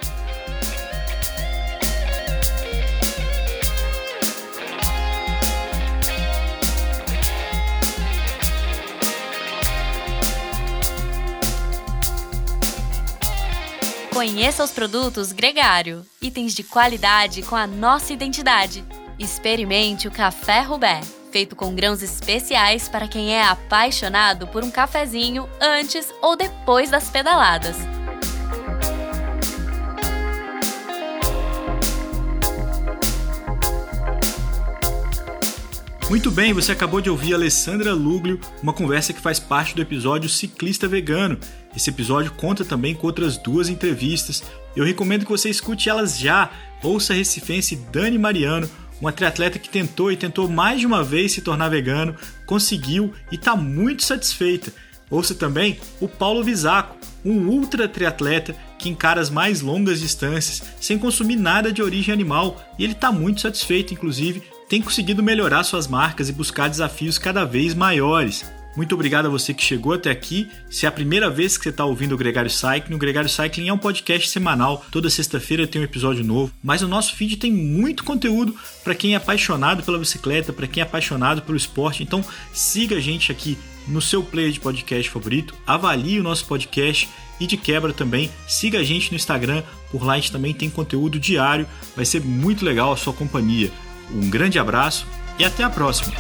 Conheça 14.21 14.63
os 14.63 14.69
produtos 14.69 15.31
Gregário, 15.31 16.05
itens 16.21 16.53
de 16.53 16.61
qualidade 16.61 17.41
com 17.41 17.55
a 17.55 17.65
nossa 17.65 18.13
identidade. 18.13 18.85
Experimente 19.17 20.07
o 20.07 20.11
Café 20.11 20.61
Rubé, 20.61 21.01
feito 21.31 21.55
com 21.55 21.73
grãos 21.73 22.03
especiais 22.03 22.87
para 22.87 23.07
quem 23.07 23.33
é 23.33 23.43
apaixonado 23.43 24.45
por 24.45 24.63
um 24.63 24.69
cafezinho 24.69 25.49
antes 25.59 26.13
ou 26.21 26.35
depois 26.35 26.91
das 26.91 27.09
pedaladas. 27.09 27.75
Muito 36.11 36.29
bem, 36.29 36.51
você 36.51 36.73
acabou 36.73 36.99
de 36.99 37.09
ouvir 37.09 37.33
Alessandra 37.33 37.93
Luglio, 37.93 38.39
uma 38.61 38.73
conversa 38.73 39.13
que 39.13 39.21
faz 39.21 39.39
parte 39.39 39.73
do 39.73 39.81
episódio 39.81 40.29
Ciclista 40.29 40.87
Vegano. 40.87 41.39
Esse 41.75 41.89
episódio 41.89 42.31
conta 42.33 42.65
também 42.65 42.93
com 42.93 43.07
outras 43.07 43.37
duas 43.37 43.69
entrevistas. 43.69 44.43
Eu 44.75 44.85
recomendo 44.85 45.25
que 45.25 45.31
você 45.31 45.49
escute 45.49 45.89
elas 45.89 46.19
já. 46.19 46.49
Ouça 46.83 47.13
a 47.13 47.15
recifense 47.15 47.75
Dani 47.91 48.17
Mariano, 48.17 48.69
uma 48.99 49.11
triatleta 49.11 49.59
que 49.59 49.69
tentou 49.69 50.11
e 50.11 50.17
tentou 50.17 50.47
mais 50.49 50.79
de 50.79 50.85
uma 50.85 51.03
vez 51.03 51.31
se 51.31 51.41
tornar 51.41 51.69
vegano, 51.69 52.15
conseguiu 52.45 53.13
e 53.31 53.35
está 53.35 53.55
muito 53.55 54.03
satisfeita. 54.03 54.73
Ouça 55.09 55.35
também 55.35 55.79
o 55.99 56.07
Paulo 56.07 56.43
Visaco, 56.43 56.97
um 57.23 57.47
ultra 57.47 57.87
triatleta 57.87 58.55
que 58.79 58.89
encara 58.89 59.21
as 59.21 59.29
mais 59.29 59.61
longas 59.61 59.99
distâncias 59.99 60.63
sem 60.79 60.97
consumir 60.97 61.35
nada 61.35 61.71
de 61.71 61.83
origem 61.83 62.13
animal 62.13 62.59
e 62.79 62.83
ele 62.83 62.93
está 62.93 63.11
muito 63.11 63.41
satisfeito, 63.41 63.93
inclusive, 63.93 64.41
tem 64.67 64.81
conseguido 64.81 65.21
melhorar 65.21 65.63
suas 65.63 65.85
marcas 65.85 66.29
e 66.29 66.33
buscar 66.33 66.69
desafios 66.69 67.17
cada 67.17 67.43
vez 67.43 67.73
maiores. 67.73 68.45
Muito 68.75 68.95
obrigado 68.95 69.25
a 69.25 69.29
você 69.29 69.53
que 69.53 69.63
chegou 69.63 69.93
até 69.93 70.09
aqui. 70.09 70.49
Se 70.69 70.85
é 70.85 70.89
a 70.89 70.91
primeira 70.91 71.29
vez 71.29 71.57
que 71.57 71.63
você 71.63 71.69
está 71.69 71.83
ouvindo 71.83 72.13
o 72.13 72.17
Gregário 72.17 72.49
Cycling, 72.49 72.95
o 72.95 72.97
Gregário 72.97 73.29
Cycling 73.29 73.67
é 73.67 73.73
um 73.73 73.77
podcast 73.77 74.29
semanal. 74.29 74.85
Toda 74.91 75.09
sexta-feira 75.09 75.67
tem 75.67 75.81
um 75.81 75.85
episódio 75.85 76.23
novo. 76.23 76.53
Mas 76.63 76.81
o 76.81 76.87
nosso 76.87 77.15
feed 77.15 77.35
tem 77.37 77.51
muito 77.51 78.03
conteúdo 78.03 78.55
para 78.83 78.95
quem 78.95 79.13
é 79.13 79.17
apaixonado 79.17 79.83
pela 79.83 79.99
bicicleta, 79.99 80.53
para 80.53 80.67
quem 80.67 80.81
é 80.81 80.85
apaixonado 80.85 81.41
pelo 81.41 81.57
esporte. 81.57 82.01
Então 82.01 82.23
siga 82.53 82.95
a 82.95 82.99
gente 83.01 83.31
aqui 83.31 83.57
no 83.87 84.01
seu 84.01 84.23
player 84.23 84.51
de 84.51 84.59
podcast 84.59 85.09
favorito, 85.09 85.55
avalie 85.65 86.19
o 86.19 86.23
nosso 86.23 86.45
podcast 86.45 87.09
e 87.39 87.47
de 87.47 87.57
quebra 87.57 87.91
também 87.91 88.29
siga 88.47 88.79
a 88.79 88.83
gente 88.83 89.09
no 89.11 89.17
Instagram. 89.17 89.63
Por 89.91 90.03
lá 90.03 90.13
a 90.13 90.15
gente 90.15 90.31
também 90.31 90.53
tem 90.53 90.69
conteúdo 90.69 91.19
diário. 91.19 91.67
Vai 91.95 92.05
ser 92.05 92.21
muito 92.21 92.63
legal 92.63 92.93
a 92.93 92.97
sua 92.97 93.11
companhia. 93.11 93.71
Um 94.13 94.29
grande 94.29 94.59
abraço 94.59 95.05
e 95.39 95.43
até 95.43 95.63
a 95.63 95.69
próxima! 95.69 96.13